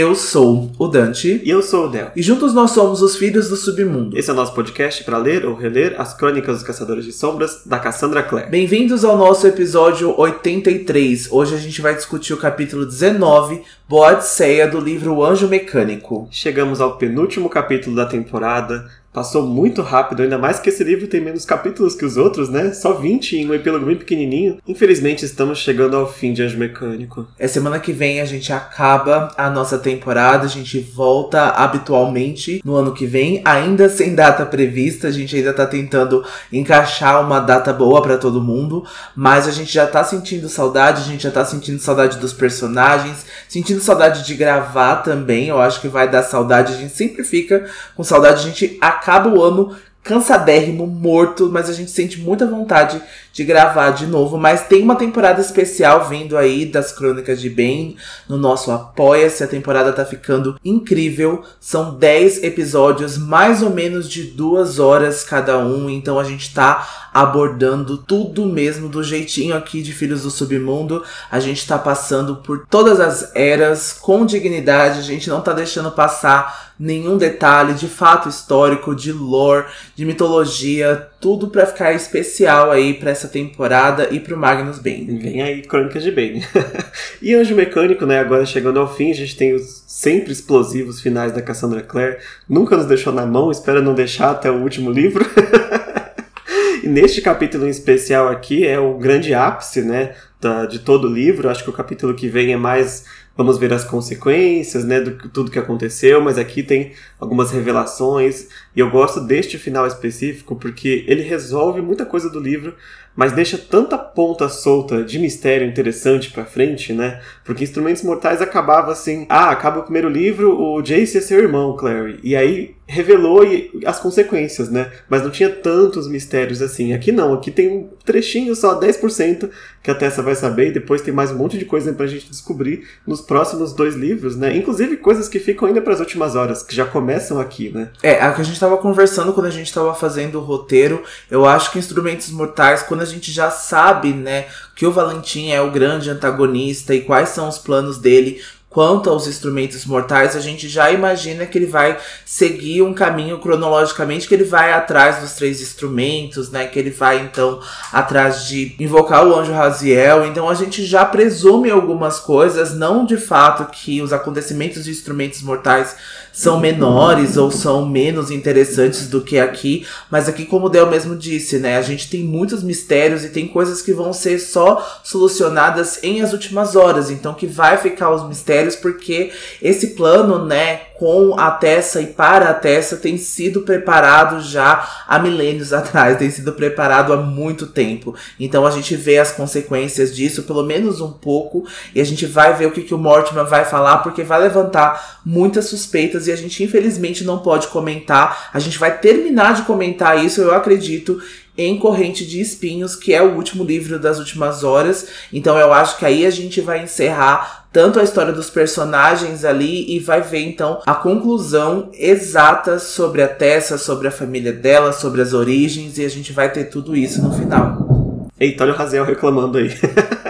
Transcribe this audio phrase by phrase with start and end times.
[0.00, 1.42] Eu sou o Dante.
[1.44, 2.10] E eu sou o Del.
[2.16, 4.16] E juntos nós somos os Filhos do Submundo.
[4.16, 7.64] Esse é o nosso podcast para ler ou reler as crônicas dos Caçadores de Sombras,
[7.66, 8.48] da Cassandra Clare.
[8.48, 11.30] Bem-vindos ao nosso episódio 83.
[11.30, 16.26] Hoje a gente vai discutir o capítulo 19, Boa Odisseia, do livro O Anjo Mecânico.
[16.30, 18.88] Chegamos ao penúltimo capítulo da temporada.
[19.12, 22.72] Passou muito rápido, ainda mais que esse livro tem menos capítulos que os outros, né?
[22.72, 24.58] Só 20 em um epílogo bem pequenininho.
[24.68, 27.26] Infelizmente, estamos chegando ao fim de Anjo Mecânico.
[27.36, 32.76] É semana que vem a gente acaba a nossa temporada, a gente volta habitualmente no
[32.76, 37.72] ano que vem, ainda sem data prevista, a gente ainda tá tentando encaixar uma data
[37.72, 38.84] boa para todo mundo,
[39.16, 43.26] mas a gente já tá sentindo saudade, a gente já tá sentindo saudade dos personagens,
[43.48, 47.68] sentindo saudade de gravar também, eu acho que vai dar saudade, a gente sempre fica
[47.96, 53.00] com saudade, a gente acaba o ano cansadérrimo, morto, mas a gente sente muita vontade
[53.32, 54.38] de gravar de novo.
[54.38, 57.96] Mas tem uma temporada especial vindo aí das Crônicas de Ben
[58.28, 59.44] no nosso Apoia-se.
[59.44, 61.44] A temporada tá ficando incrível.
[61.60, 65.88] São 10 episódios, mais ou menos de duas horas cada um.
[65.90, 71.04] Então a gente tá abordando tudo mesmo do jeitinho aqui de Filhos do Submundo.
[71.30, 74.98] A gente tá passando por todas as eras com dignidade.
[74.98, 81.08] A gente não tá deixando passar nenhum detalhe de fato histórico, de lore, de mitologia,
[81.20, 85.18] tudo para ficar especial aí para essa temporada e pro Magnus Bane.
[85.18, 86.42] Vem aí Crônicas de Bane.
[87.20, 91.32] e Anjo Mecânico, né, agora chegando ao fim, a gente tem os sempre explosivos finais
[91.32, 92.16] da Cassandra Clare.
[92.48, 95.26] Nunca nos deixou na mão, espero não deixar até o último livro.
[96.82, 101.12] e neste capítulo em especial aqui é o grande ápice, né, da, de todo o
[101.12, 101.50] livro.
[101.50, 103.04] Acho que o capítulo que vem é mais
[103.40, 108.80] vamos ver as consequências, né, do tudo que aconteceu, mas aqui tem algumas revelações e
[108.80, 112.74] eu gosto deste final específico porque ele resolve muita coisa do livro,
[113.16, 117.22] mas deixa tanta ponta solta de mistério interessante para frente, né?
[117.50, 121.76] Porque Instrumentos Mortais acabava assim, ah, acaba o primeiro livro, o Jace é seu irmão,
[121.76, 123.42] Clary, e aí revelou
[123.86, 124.90] as consequências, né?
[125.08, 126.92] Mas não tinha tantos mistérios assim.
[126.92, 129.48] Aqui não, aqui tem um trechinho só, 10%,
[129.82, 132.28] que a Tessa vai saber, e depois tem mais um monte de coisa pra gente
[132.28, 134.56] descobrir nos próximos dois livros, né?
[134.56, 137.90] Inclusive coisas que ficam ainda para as últimas horas, que já começam aqui, né?
[138.02, 141.46] É, a que a gente tava conversando quando a gente tava fazendo o roteiro, eu
[141.46, 144.46] acho que Instrumentos Mortais, quando a gente já sabe, né,
[144.80, 149.26] que o Valentim é o grande antagonista e quais são os planos dele Quanto aos
[149.26, 154.44] instrumentos mortais, a gente já imagina que ele vai seguir um caminho cronologicamente, que ele
[154.44, 156.68] vai atrás dos três instrumentos, né?
[156.68, 157.58] Que ele vai então
[157.92, 160.24] atrás de invocar o anjo Raziel.
[160.24, 165.42] Então a gente já presume algumas coisas, não de fato que os acontecimentos de instrumentos
[165.42, 165.96] mortais
[166.32, 171.16] são menores ou são menos interessantes do que aqui, mas aqui, como o Del mesmo
[171.16, 175.98] disse, né, a gente tem muitos mistérios e tem coisas que vão ser só solucionadas
[176.04, 179.32] em as últimas horas, então que vai ficar os mistérios porque
[179.62, 185.18] esse plano, né, com a Tessa e para a Tessa tem sido preparado já há
[185.18, 188.14] milênios atrás, tem sido preparado há muito tempo.
[188.38, 192.54] Então a gente vê as consequências disso, pelo menos um pouco, e a gente vai
[192.54, 196.36] ver o que, que o Mortimer vai falar, porque vai levantar muitas suspeitas e a
[196.36, 198.50] gente infelizmente não pode comentar.
[198.52, 201.20] A gente vai terminar de comentar isso, eu acredito,
[201.56, 205.06] em Corrente de Espinhos, que é o último livro das últimas horas.
[205.32, 209.94] Então eu acho que aí a gente vai encerrar tanto a história dos personagens ali
[209.94, 215.22] e vai ver então a conclusão exata sobre a Tessa, sobre a família dela, sobre
[215.22, 218.28] as origens e a gente vai ter tudo isso no final.
[218.38, 219.70] Eita, olha o Raziel reclamando aí.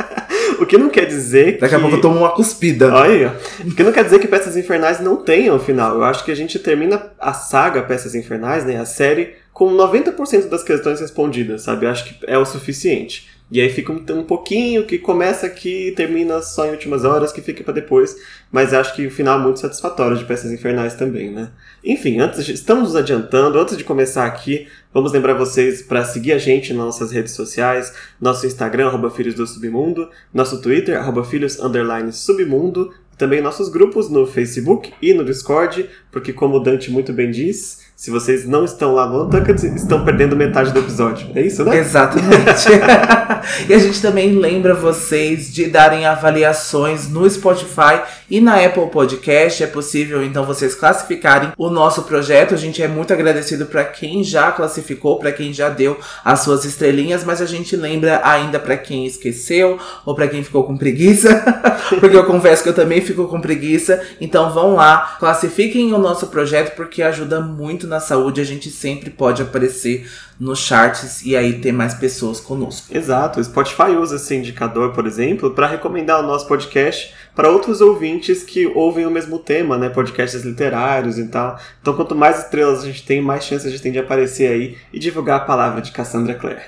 [0.60, 1.74] o que não quer dizer Daqui que...
[1.74, 2.92] a pouco eu tomo uma cuspida.
[2.92, 3.34] Olha,
[3.64, 5.94] o que não quer dizer que Peças Infernais não tenham final.
[5.94, 10.48] Eu acho que a gente termina a saga Peças Infernais, né, a série, com 90%
[10.48, 11.86] das questões respondidas, sabe?
[11.86, 13.28] Eu acho que é o suficiente.
[13.50, 17.42] E aí fica um, pouquinho que começa aqui e termina só em últimas horas, que
[17.42, 18.16] fica para depois.
[18.50, 21.50] Mas acho que o final é muito satisfatório de Peças Infernais também, né?
[21.82, 23.58] Enfim, antes de, estamos nos adiantando.
[23.58, 27.92] Antes de começar aqui, vamos lembrar vocês para seguir a gente nas nossas redes sociais.
[28.20, 30.08] Nosso Instagram, arroba Filhos do Submundo.
[30.32, 32.94] Nosso Twitter, arroba Filhos Underline Submundo.
[33.18, 37.89] Também nossos grupos no Facebook e no Discord, porque como o Dante muito bem diz
[38.00, 41.28] se vocês não estão lá no Untucked, estão perdendo metade do episódio.
[41.34, 41.76] É isso, né?
[41.76, 42.70] Exatamente.
[43.68, 48.00] e a gente também lembra vocês de darem avaliações no Spotify
[48.30, 49.62] e na Apple Podcast.
[49.62, 52.54] É possível, então, vocês classificarem o nosso projeto.
[52.54, 56.64] A gente é muito agradecido para quem já classificou, para quem já deu as suas
[56.64, 61.44] estrelinhas, mas a gente lembra ainda para quem esqueceu ou para quem ficou com preguiça,
[62.00, 64.02] porque eu confesso que eu também fico com preguiça.
[64.20, 69.10] Então, vão lá, classifiquem o nosso projeto porque ajuda muito na saúde, a gente sempre
[69.10, 70.08] pode aparecer
[70.40, 72.96] nos charts e aí ter mais pessoas conosco.
[72.96, 73.38] Exato.
[73.38, 78.42] O Spotify usa esse indicador, por exemplo, para recomendar o nosso podcast para outros ouvintes
[78.42, 79.88] que ouvem o mesmo tema, né?
[79.90, 81.58] Podcasts literários e tal.
[81.80, 84.76] Então, quanto mais estrelas a gente tem, mais chances a gente tem de aparecer aí
[84.92, 86.60] e divulgar a palavra de Cassandra Clare.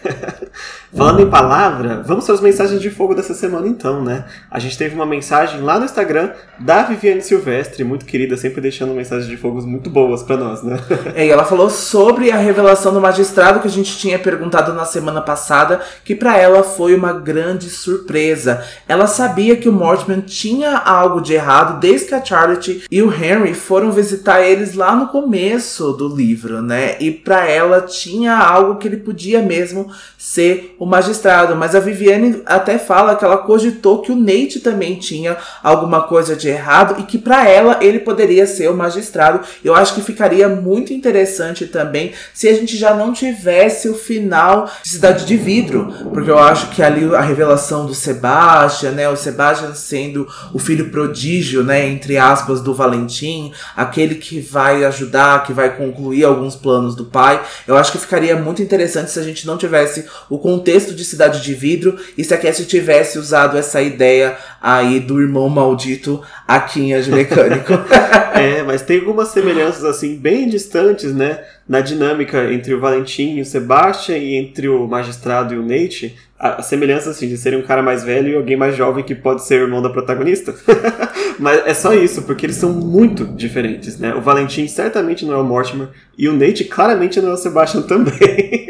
[0.95, 4.27] Falando em palavra, vamos para as mensagens de fogo dessa semana então, né?
[4.51, 8.93] A gente teve uma mensagem lá no Instagram da Viviane Silvestre, muito querida, sempre deixando
[8.93, 10.79] mensagens de fogos muito boas para nós, né?
[11.15, 14.85] É, e ela falou sobre a revelação do magistrado que a gente tinha perguntado na
[14.85, 18.63] semana passada, que para ela foi uma grande surpresa.
[18.87, 23.13] Ela sabia que o Mortimer tinha algo de errado desde que a Charlotte e o
[23.13, 26.97] Henry foram visitar eles lá no começo do livro, né?
[27.01, 29.91] E para ela tinha algo que ele podia mesmo
[30.23, 34.95] ser o magistrado, mas a Viviane até fala que ela cogitou que o Nate também
[34.95, 39.41] tinha alguma coisa de errado e que para ela ele poderia ser o magistrado.
[39.65, 44.71] Eu acho que ficaria muito interessante também se a gente já não tivesse o final
[44.85, 49.17] de Cidade de Vidro, porque eu acho que ali a revelação do Sebastian, né, o
[49.17, 55.53] Sebastian sendo o filho prodígio, né, entre aspas, do Valentim, aquele que vai ajudar, que
[55.53, 57.43] vai concluir alguns planos do pai.
[57.67, 61.43] Eu acho que ficaria muito interessante se a gente não tivesse o contexto de Cidade
[61.43, 66.81] de Vidro e se a Cassie tivesse usado essa ideia aí do irmão maldito aqui
[66.81, 67.73] em Anjo Mecânico.
[68.35, 71.43] é, mas tem algumas semelhanças assim bem distantes, né?
[71.69, 76.17] Na dinâmica entre o Valentim e o Sebastian e entre o magistrado e o Nate.
[76.39, 79.45] A, semelhança assim de ser um cara mais velho e alguém mais jovem que pode
[79.45, 80.55] ser irmão da protagonista.
[81.39, 84.15] mas é só isso, porque eles são muito diferentes, né?
[84.15, 85.89] O Valentim certamente não é o Mortimer
[86.19, 88.13] e o Nate claramente não é o Sebastian também.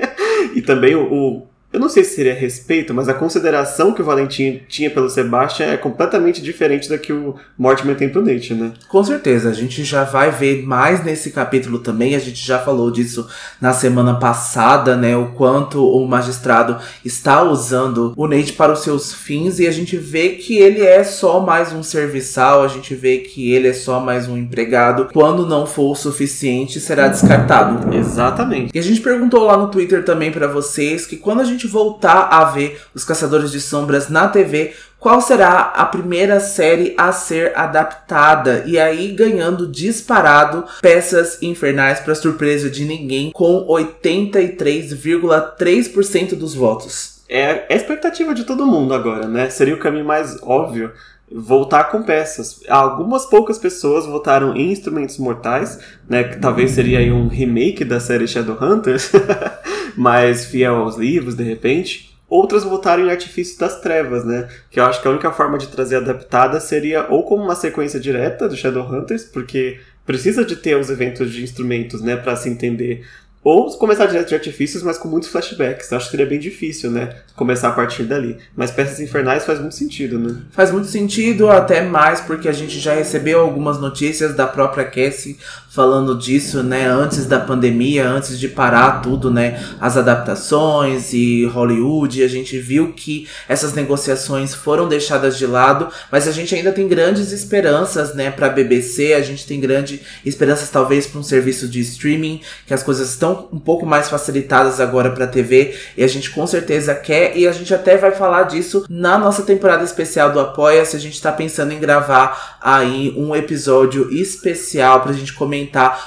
[0.63, 4.05] e também o, o eu não sei se seria respeito, mas a consideração que o
[4.05, 8.73] Valentim tinha pelo Sebastian é completamente diferente da que o Mortimer tem pro Nate, né?
[8.89, 12.91] Com certeza, a gente já vai ver mais nesse capítulo também, a gente já falou
[12.91, 13.27] disso
[13.61, 15.17] na semana passada, né?
[15.17, 19.97] O quanto o magistrado está usando o Nate para os seus fins e a gente
[19.97, 23.99] vê que ele é só mais um serviçal, a gente vê que ele é só
[23.99, 25.09] mais um empregado.
[25.13, 27.95] Quando não for o suficiente, será descartado.
[27.95, 28.73] Exatamente.
[28.75, 31.69] E a gente perguntou lá no Twitter também para vocês que quando a gente gente
[31.69, 37.13] voltar a ver Os Caçadores de Sombras na TV, qual será a primeira série a
[37.13, 46.55] ser adaptada e aí ganhando disparado Peças Infernais para surpresa de ninguém com 83,3% dos
[46.55, 47.21] votos.
[47.29, 49.49] É a expectativa de todo mundo agora, né?
[49.49, 50.93] Seria o caminho mais óbvio
[51.35, 52.61] voltar com peças.
[52.69, 58.01] Algumas poucas pessoas votaram em Instrumentos Mortais, né, que talvez seria aí um remake da
[58.01, 59.11] série Shadowhunters,
[59.97, 62.13] mais fiel aos livros, de repente.
[62.29, 64.49] Outras votaram em Artifício das Trevas, né?
[64.71, 68.01] Que eu acho que a única forma de trazer adaptada seria ou como uma sequência
[68.01, 73.05] direta do Shadowhunters, porque precisa de ter os eventos de instrumentos, né, para se entender
[73.45, 75.93] ou começar direto de artifícios, mas com muitos flashbacks.
[75.93, 77.17] Acho que seria bem difícil, né?
[77.35, 78.39] Começar a partir dali.
[78.55, 80.43] Mas Peças Infernais faz muito sentido, né?
[80.53, 85.39] Faz muito sentido, até mais porque a gente já recebeu algumas notícias da própria Cassie
[85.73, 86.87] falando disso, né?
[86.87, 89.59] Antes da pandemia, antes de parar tudo, né?
[89.81, 92.23] As adaptações e Hollywood.
[92.23, 96.87] A gente viu que essas negociações foram deixadas de lado, mas a gente ainda tem
[96.87, 98.31] grandes esperanças, né?
[98.31, 102.83] Para BBC, a gente tem grandes esperanças, talvez, para um serviço de streaming, que as
[102.83, 107.35] coisas estão um pouco mais facilitadas agora para TV e a gente com certeza quer
[107.35, 110.97] e a gente até vai falar disso na nossa temporada especial do Apoia-se.
[110.97, 115.62] A gente tá pensando em gravar aí um episódio especial pra gente comentar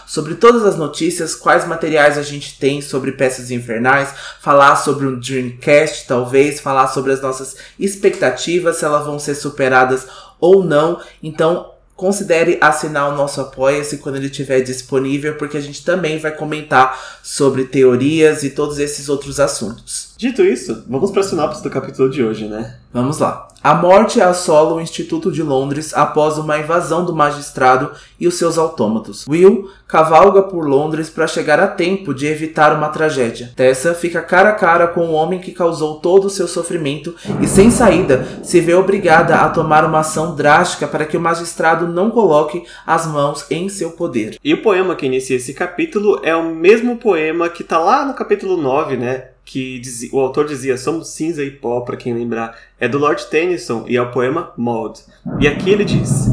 [0.08, 5.20] sobre todas as notícias, quais materiais a gente tem sobre peças infernais, falar sobre um
[5.20, 10.08] Dreamcast, talvez, falar sobre as nossas expectativas, se elas vão ser superadas
[10.40, 11.02] ou não.
[11.22, 16.32] Então, considere assinar o nosso Apoia-se quando ele estiver disponível, porque a gente também vai
[16.32, 20.14] comentar sobre teorias e todos esses outros assuntos.
[20.18, 22.78] Dito isso, vamos para a sinopse do capítulo de hoje, né?
[22.92, 23.48] Vamos lá.
[23.66, 28.60] A morte assola o Instituto de Londres após uma invasão do magistrado e os seus
[28.60, 29.26] autômatos.
[29.28, 33.54] Will cavalga por Londres para chegar a tempo de evitar uma tragédia.
[33.56, 37.48] Tessa fica cara a cara com o homem que causou todo o seu sofrimento e,
[37.48, 42.12] sem saída, se vê obrigada a tomar uma ação drástica para que o magistrado não
[42.12, 44.38] coloque as mãos em seu poder.
[44.44, 48.14] E o poema que inicia esse capítulo é o mesmo poema que está lá no
[48.14, 49.30] capítulo 9, né?
[49.46, 49.80] Que
[50.12, 53.96] o autor dizia somos cinza e pó, para quem lembrar, é do Lord Tennyson e
[53.96, 55.00] é o poema Maud.
[55.40, 56.28] E aqui ele diz: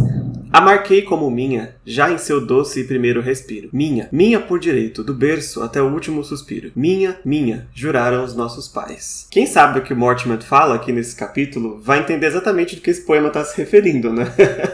[0.52, 3.71] a marquei como minha, já em seu doce e primeiro respiro.
[3.73, 6.71] Minha, minha por direito, do berço até o último suspiro.
[6.76, 9.26] Minha, minha, juraram os nossos pais.
[9.31, 12.90] Quem sabe o que o Mortimer fala aqui nesse capítulo vai entender exatamente do que
[12.90, 14.26] esse poema está se referindo, né?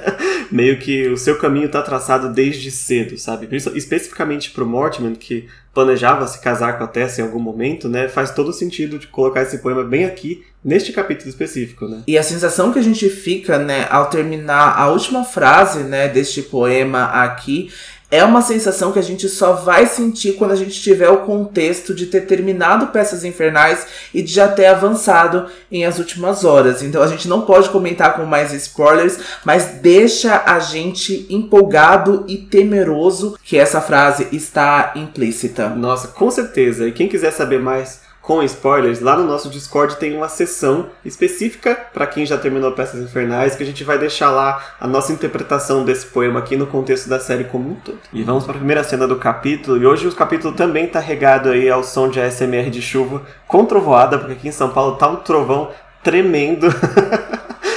[0.50, 3.48] meio que o seu caminho tá traçado desde cedo, sabe?
[3.74, 5.46] Especificamente pro Mortimer, que
[5.78, 8.08] planejava se casar com a Tessa em algum momento, né?
[8.08, 12.02] Faz todo sentido de colocar esse poema bem aqui, neste capítulo específico, né?
[12.04, 16.42] E a sensação que a gente fica, né, ao terminar a última frase, né, deste
[16.42, 17.70] poema aqui,
[18.10, 21.94] é uma sensação que a gente só vai sentir quando a gente tiver o contexto
[21.94, 26.82] de ter terminado Peças Infernais e de já ter avançado em as últimas horas.
[26.82, 32.38] Então a gente não pode comentar com mais spoilers, mas deixa a gente empolgado e
[32.38, 35.68] temeroso que essa frase está implícita.
[35.68, 36.88] Nossa, com certeza.
[36.88, 41.74] E quem quiser saber mais com spoilers, lá no nosso Discord tem uma sessão específica
[41.94, 45.82] para quem já terminou Peças Infernais, que a gente vai deixar lá a nossa interpretação
[45.82, 47.96] desse poema aqui no contexto da série como um todo.
[48.12, 51.48] E vamos para a primeira cena do capítulo, e hoje o capítulo também está regado
[51.48, 55.08] aí ao som de ASMR de chuva com trovoada, porque aqui em São Paulo tá
[55.08, 55.70] um trovão
[56.02, 56.68] tremendo.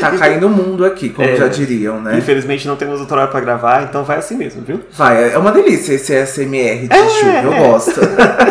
[0.01, 2.17] Tá caindo o mundo aqui, como é, já diriam, né?
[2.17, 4.81] Infelizmente não temos outro horário pra gravar, então vai assim mesmo, viu?
[4.93, 7.67] Vai, é uma delícia esse ASMR de é, chuva, eu é.
[7.67, 8.01] gosto.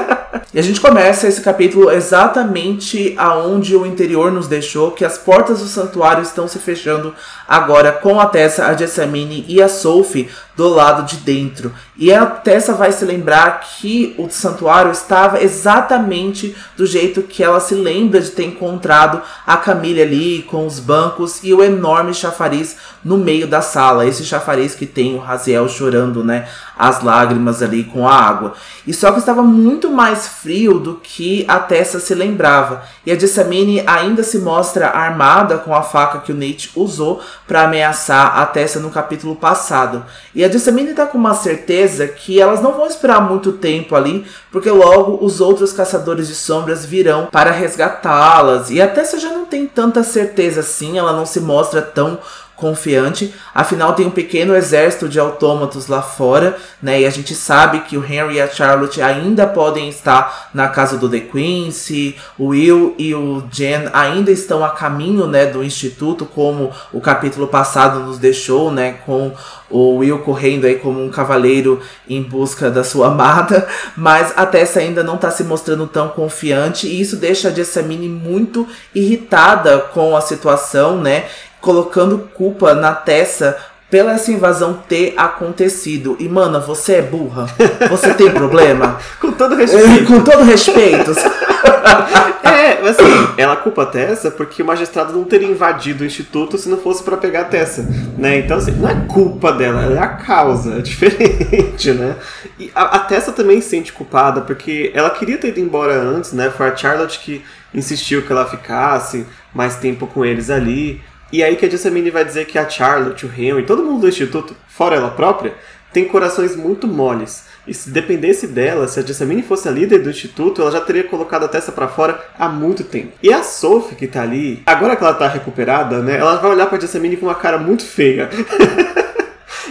[0.52, 5.60] E a gente começa esse capítulo exatamente aonde o interior nos deixou, que as portas
[5.60, 7.14] do santuário estão se fechando
[7.46, 11.72] agora com a Tessa, a Jessamine e a Sophie do lado de dentro.
[11.96, 17.60] E a Tessa vai se lembrar que o santuário estava exatamente do jeito que ela
[17.60, 22.76] se lembra de ter encontrado a Camille ali com os bancos e o enorme chafariz
[23.04, 24.04] no meio da sala.
[24.04, 26.48] Esse chafariz que tem o Raziel chorando, né?
[26.80, 28.54] As lágrimas ali com a água.
[28.86, 32.82] E só que estava muito mais frio do que a Tessa se lembrava.
[33.04, 37.64] E a Jessamine ainda se mostra armada com a faca que o Nate usou para
[37.64, 40.04] ameaçar a Tessa no capítulo passado.
[40.34, 44.26] E a Jessamine tá com uma certeza que elas não vão esperar muito tempo ali,
[44.50, 48.70] porque logo os outros caçadores de sombras virão para resgatá-las.
[48.70, 52.18] E a Tessa já não tem tanta certeza assim, ela não se mostra tão
[52.60, 53.34] confiante.
[53.54, 57.00] Afinal, tem um pequeno exército de autômatos lá fora, né?
[57.00, 60.98] E a gente sabe que o Henry e a Charlotte ainda podem estar na casa
[60.98, 66.26] do The Quincy, o Will e o Jen ainda estão a caminho, né, do instituto,
[66.26, 69.32] como o capítulo passado nos deixou, né, com
[69.70, 74.80] o Will correndo aí como um cavaleiro em busca da sua amada, mas a Tessa
[74.80, 80.16] ainda não está se mostrando tão confiante e isso deixa a Jessamine muito irritada com
[80.16, 81.26] a situação, né?
[81.60, 83.56] Colocando culpa na Tessa
[83.90, 86.16] pela essa invasão ter acontecido.
[86.20, 87.46] E, mana, você é burra?
[87.90, 88.98] Você tem problema?
[89.20, 90.06] Com todo respeito.
[90.06, 91.10] Com todo respeito.
[92.44, 96.68] é, assim, ela culpa a Tessa porque o magistrado não teria invadido o instituto se
[96.68, 97.82] não fosse para pegar a Tessa,
[98.16, 98.38] né?
[98.38, 102.14] Então, assim, não é culpa dela, é a causa, é diferente, né?
[102.58, 106.32] E a, a Tessa também se sente culpada porque ela queria ter ido embora antes,
[106.32, 106.48] né?
[106.48, 107.42] Foi a Charlotte que
[107.74, 111.00] insistiu que ela ficasse mais tempo com eles ali.
[111.32, 114.08] E aí que a Jessamine vai dizer que a Charlotte, o Henry, todo mundo do
[114.08, 115.54] instituto, fora ela própria,
[115.92, 117.44] tem corações muito moles.
[117.66, 121.04] E se dependesse dela, se a Jessamine fosse a líder do instituto, ela já teria
[121.04, 123.12] colocado a testa para fora há muito tempo.
[123.22, 126.66] E a Sophie, que tá ali, agora que ela tá recuperada, né, ela vai olhar
[126.66, 128.28] pra Jessamine com uma cara muito feia.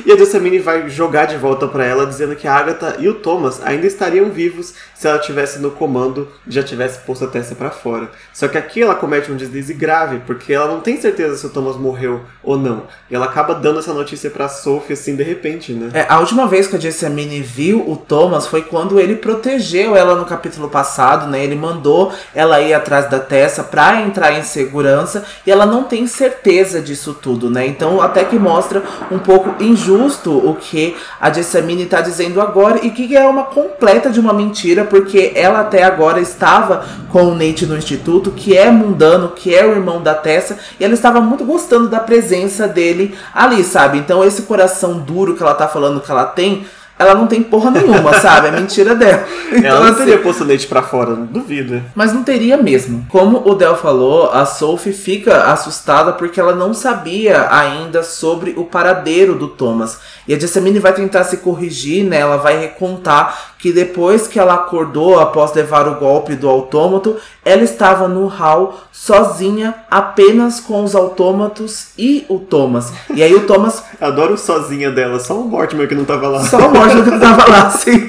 [0.06, 3.16] E a Jessamine vai jogar de volta para ela, dizendo que a Agatha e o
[3.16, 7.70] Thomas ainda estariam vivos se ela tivesse no comando já tivesse posto a testa para
[7.70, 8.12] fora.
[8.34, 11.50] Só que aqui ela comete um deslize grave, porque ela não tem certeza se o
[11.50, 12.84] Thomas morreu ou não.
[13.10, 15.90] E ela acaba dando essa notícia pra Sophie assim de repente, né?
[15.94, 20.16] É, a última vez que a Jessamine viu o Thomas foi quando ele protegeu ela
[20.16, 21.44] no capítulo passado, né?
[21.44, 26.08] Ele mandou ela ir atrás da Tessa pra entrar em segurança e ela não tem
[26.08, 27.66] certeza disso tudo, né?
[27.66, 32.80] Então até que mostra um pouco injusto justo o que a Jessamine está dizendo agora
[32.86, 37.36] e que é uma completa de uma mentira, porque ela até agora estava com o
[37.36, 41.22] Nate no instituto, que é mundano, que é o irmão da Tessa, e ela estava
[41.22, 43.98] muito gostando da presença dele ali, sabe?
[43.98, 46.66] Então esse coração duro que ela tá falando que ela tem,
[47.00, 48.50] ela não tem porra nenhuma, sabe?
[48.50, 49.26] É mentira dela.
[49.52, 51.82] Então, ela não assim, teria posto leite pra fora, não duvido.
[51.96, 53.06] Mas não teria mesmo.
[53.08, 58.66] Como o Del falou, a Sophie fica assustada porque ela não sabia ainda sobre o
[58.66, 59.98] paradeiro do Thomas.
[60.28, 62.20] E a Jessamine vai tentar se corrigir, né?
[62.20, 67.62] Ela vai recontar que depois que ela acordou após levar o golpe do autômato, ela
[67.62, 72.94] estava no hall sozinha, apenas com os autômatos e o Thomas.
[73.14, 73.84] E aí o Thomas.
[74.00, 76.40] Adoro sozinha dela, só o Mortimer que não estava lá.
[76.40, 78.08] Só o Mortimer que não estava lá, sim.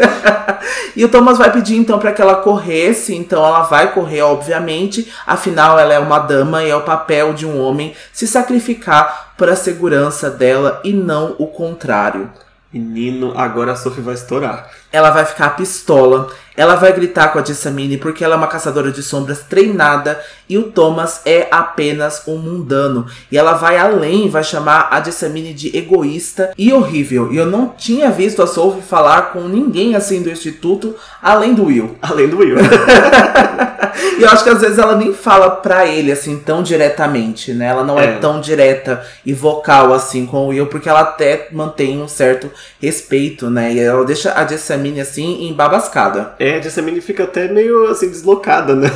[0.95, 5.13] e o Thomas vai pedir então para que ela corresse, então ela vai correr, obviamente,
[5.27, 9.53] afinal ela é uma dama e é o papel de um homem se sacrificar para
[9.53, 12.31] a segurança dela e não o contrário.
[12.73, 14.71] Menino, agora a Sophie vai estourar.
[14.93, 16.29] Ela vai ficar pistola.
[16.57, 20.57] Ela vai gritar com a Jessamine porque ela é uma caçadora de sombras treinada e
[20.57, 23.07] o Thomas é apenas um mundano.
[23.33, 27.33] E ela vai além, vai chamar a Jessamine de egoísta e horrível.
[27.33, 31.65] E eu não tinha visto a Sophie falar com ninguém assim do instituto, além do
[31.65, 31.97] Will.
[32.01, 32.57] Além do Will.
[34.19, 37.67] e eu acho que às vezes ela nem fala pra ele assim tão diretamente, né?
[37.67, 41.49] Ela não é, é tão direta e vocal assim com o Will, porque ela até
[41.53, 43.73] mantém um certo respeito, né?
[43.73, 46.35] E ela deixa a Jessamine assim embabascada.
[46.39, 48.91] É, a Jessamine fica até meio assim deslocada, né?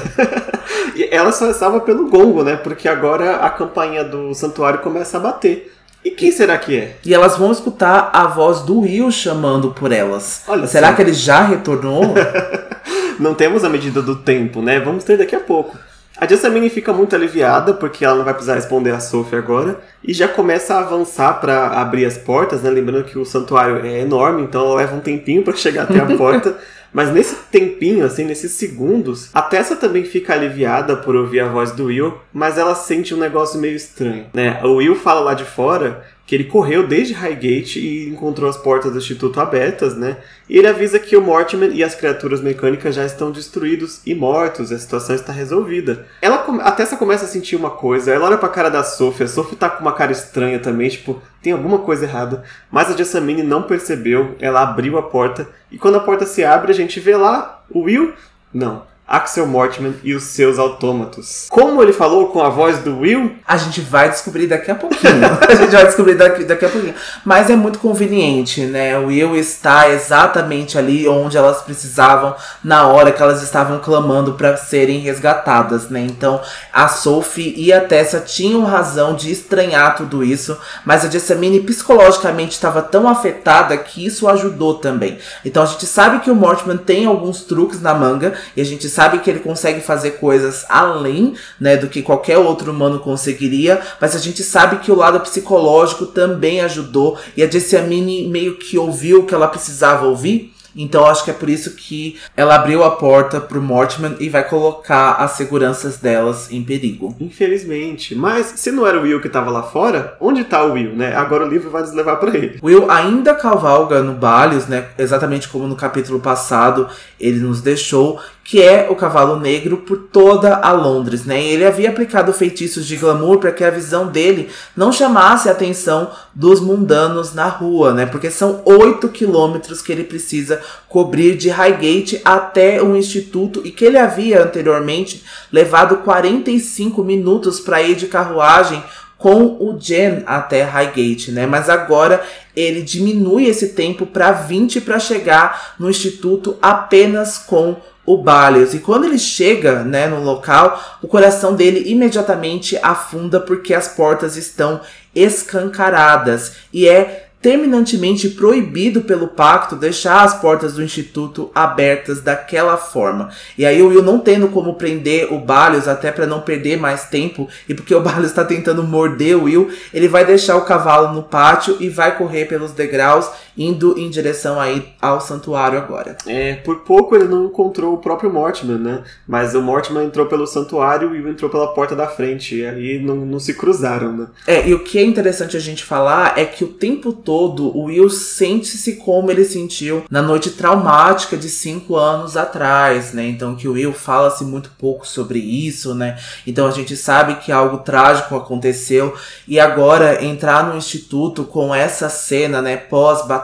[0.95, 2.57] e ela só estava pelo gongo, né?
[2.57, 5.73] Porque agora a campainha do santuário começa a bater.
[6.05, 6.97] E quem será que é?
[7.03, 10.43] E elas vão escutar a voz do Will chamando por elas.
[10.47, 12.03] Olha será que ele já retornou?
[13.19, 14.81] Não temos a medida do tempo, né?
[14.81, 15.77] Vamos ter daqui a pouco.
[16.17, 20.13] A Jessamine fica muito aliviada porque ela não vai precisar responder a Sophie agora e
[20.13, 22.71] já começa a avançar para abrir as portas, né?
[22.71, 26.17] Lembrando que o santuário é enorme, então ela leva um tempinho para chegar até a
[26.17, 26.57] porta.
[26.95, 31.73] Mas nesse tempinho, assim, nesses segundos, a Tessa também fica aliviada por ouvir a voz
[31.73, 34.61] do Will, mas ela sente um negócio meio estranho, né?
[34.63, 38.93] O Will fala lá de fora que ele correu desde Highgate e encontrou as portas
[38.93, 40.17] do Instituto abertas, né?
[40.49, 44.73] E ele avisa que o Mortimer e as criaturas mecânicas já estão destruídos e mortos,
[44.73, 46.07] a situação está resolvida.
[46.23, 49.29] Ela, a Tessa começa a sentir uma coisa, ela olha pra cara da Sophie, a
[49.29, 52.43] Sophie tá com uma cara estranha também, tipo, tem alguma coisa errada.
[52.71, 56.73] Mas a Jessamine não percebeu, ela abriu a porta, e quando a porta se abre,
[56.73, 58.15] a gente vê lá o Will.
[58.53, 61.47] Não, Axel Mortman e os seus autômatos.
[61.51, 63.37] Como ele falou com a voz do Will?
[63.47, 65.21] A gente vai descobrir daqui a pouquinho.
[65.47, 66.95] a gente vai descobrir daqui, daqui a pouquinho.
[67.23, 68.99] Mas é muito conveniente, né?
[68.99, 74.57] O Will está exatamente ali onde elas precisavam na hora que elas estavam clamando para
[74.57, 76.01] serem resgatadas, né?
[76.01, 76.41] Então
[76.73, 82.53] a Sophie e a Tessa tinham razão de estranhar tudo isso, mas a Jessamine psicologicamente
[82.53, 85.19] estava tão afetada que isso ajudou também.
[85.45, 88.94] Então a gente sabe que o Mortman tem alguns truques na manga e a gente
[88.95, 94.15] sabe que ele consegue fazer coisas além, né, do que qualquer outro humano conseguiria, mas
[94.15, 99.21] a gente sabe que o lado psicológico também ajudou e a Jessamine meio que ouviu
[99.21, 100.55] o que ela precisava ouvir.
[100.77, 104.47] Então acho que é por isso que ela abriu a porta pro Mortimer e vai
[104.47, 107.15] colocar as seguranças delas em perigo.
[107.21, 108.15] Infelizmente.
[108.15, 111.15] Mas se não era o Will que tava lá fora, onde tá o Will, né?
[111.15, 112.59] Agora o livro vai nos levar para ele.
[112.63, 114.89] Will ainda cavalga no Balios, né?
[114.99, 116.89] Exatamente como no capítulo passado
[117.21, 121.41] ele nos deixou que é o cavalo negro por toda a Londres, né?
[121.43, 125.53] E ele havia aplicado feitiços de glamour para que a visão dele não chamasse a
[125.53, 128.05] atenção dos mundanos na rua, né?
[128.05, 133.87] Porque são oito quilômetros que ele precisa cobrir de Highgate até o instituto e que
[133.87, 138.85] ele havia anteriormente levado 45 minutos para ir de carruagem
[139.17, 141.47] com o Jen até Highgate, né?
[141.47, 142.23] Mas agora
[142.55, 147.77] ele diminui esse tempo para 20 para chegar no instituto apenas com
[148.07, 148.75] o Balios.
[148.75, 154.37] E quando ele chega né, no local, o coração dele imediatamente afunda porque as portas
[154.37, 154.81] estão
[155.15, 156.53] escancaradas.
[156.73, 163.29] E é terminantemente proibido pelo pacto deixar as portas do instituto abertas daquela forma.
[163.59, 167.05] E aí o Will não tendo como prender o Balios até para não perder mais
[167.05, 171.13] tempo e porque o Balios está tentando morder o Will, ele vai deixar o cavalo
[171.13, 176.17] no pátio e vai correr pelos degraus indo em direção aí ao santuário agora.
[176.27, 179.03] É, por pouco ele não encontrou o próprio Mortimer, né?
[179.27, 182.99] Mas o Mortimer entrou pelo santuário e o entrou pela porta da frente e aí
[182.99, 184.27] não, não se cruzaram, né?
[184.47, 187.77] É, e o que é interessante a gente falar é que o tempo todo todo,
[187.77, 193.27] o Will sente-se como ele sentiu na noite traumática de cinco anos atrás, né?
[193.27, 196.19] Então que o Will fala-se muito pouco sobre isso, né?
[196.47, 199.15] Então a gente sabe que algo trágico aconteceu
[199.47, 203.44] e agora entrar no instituto com essa cena, né, pós-batalha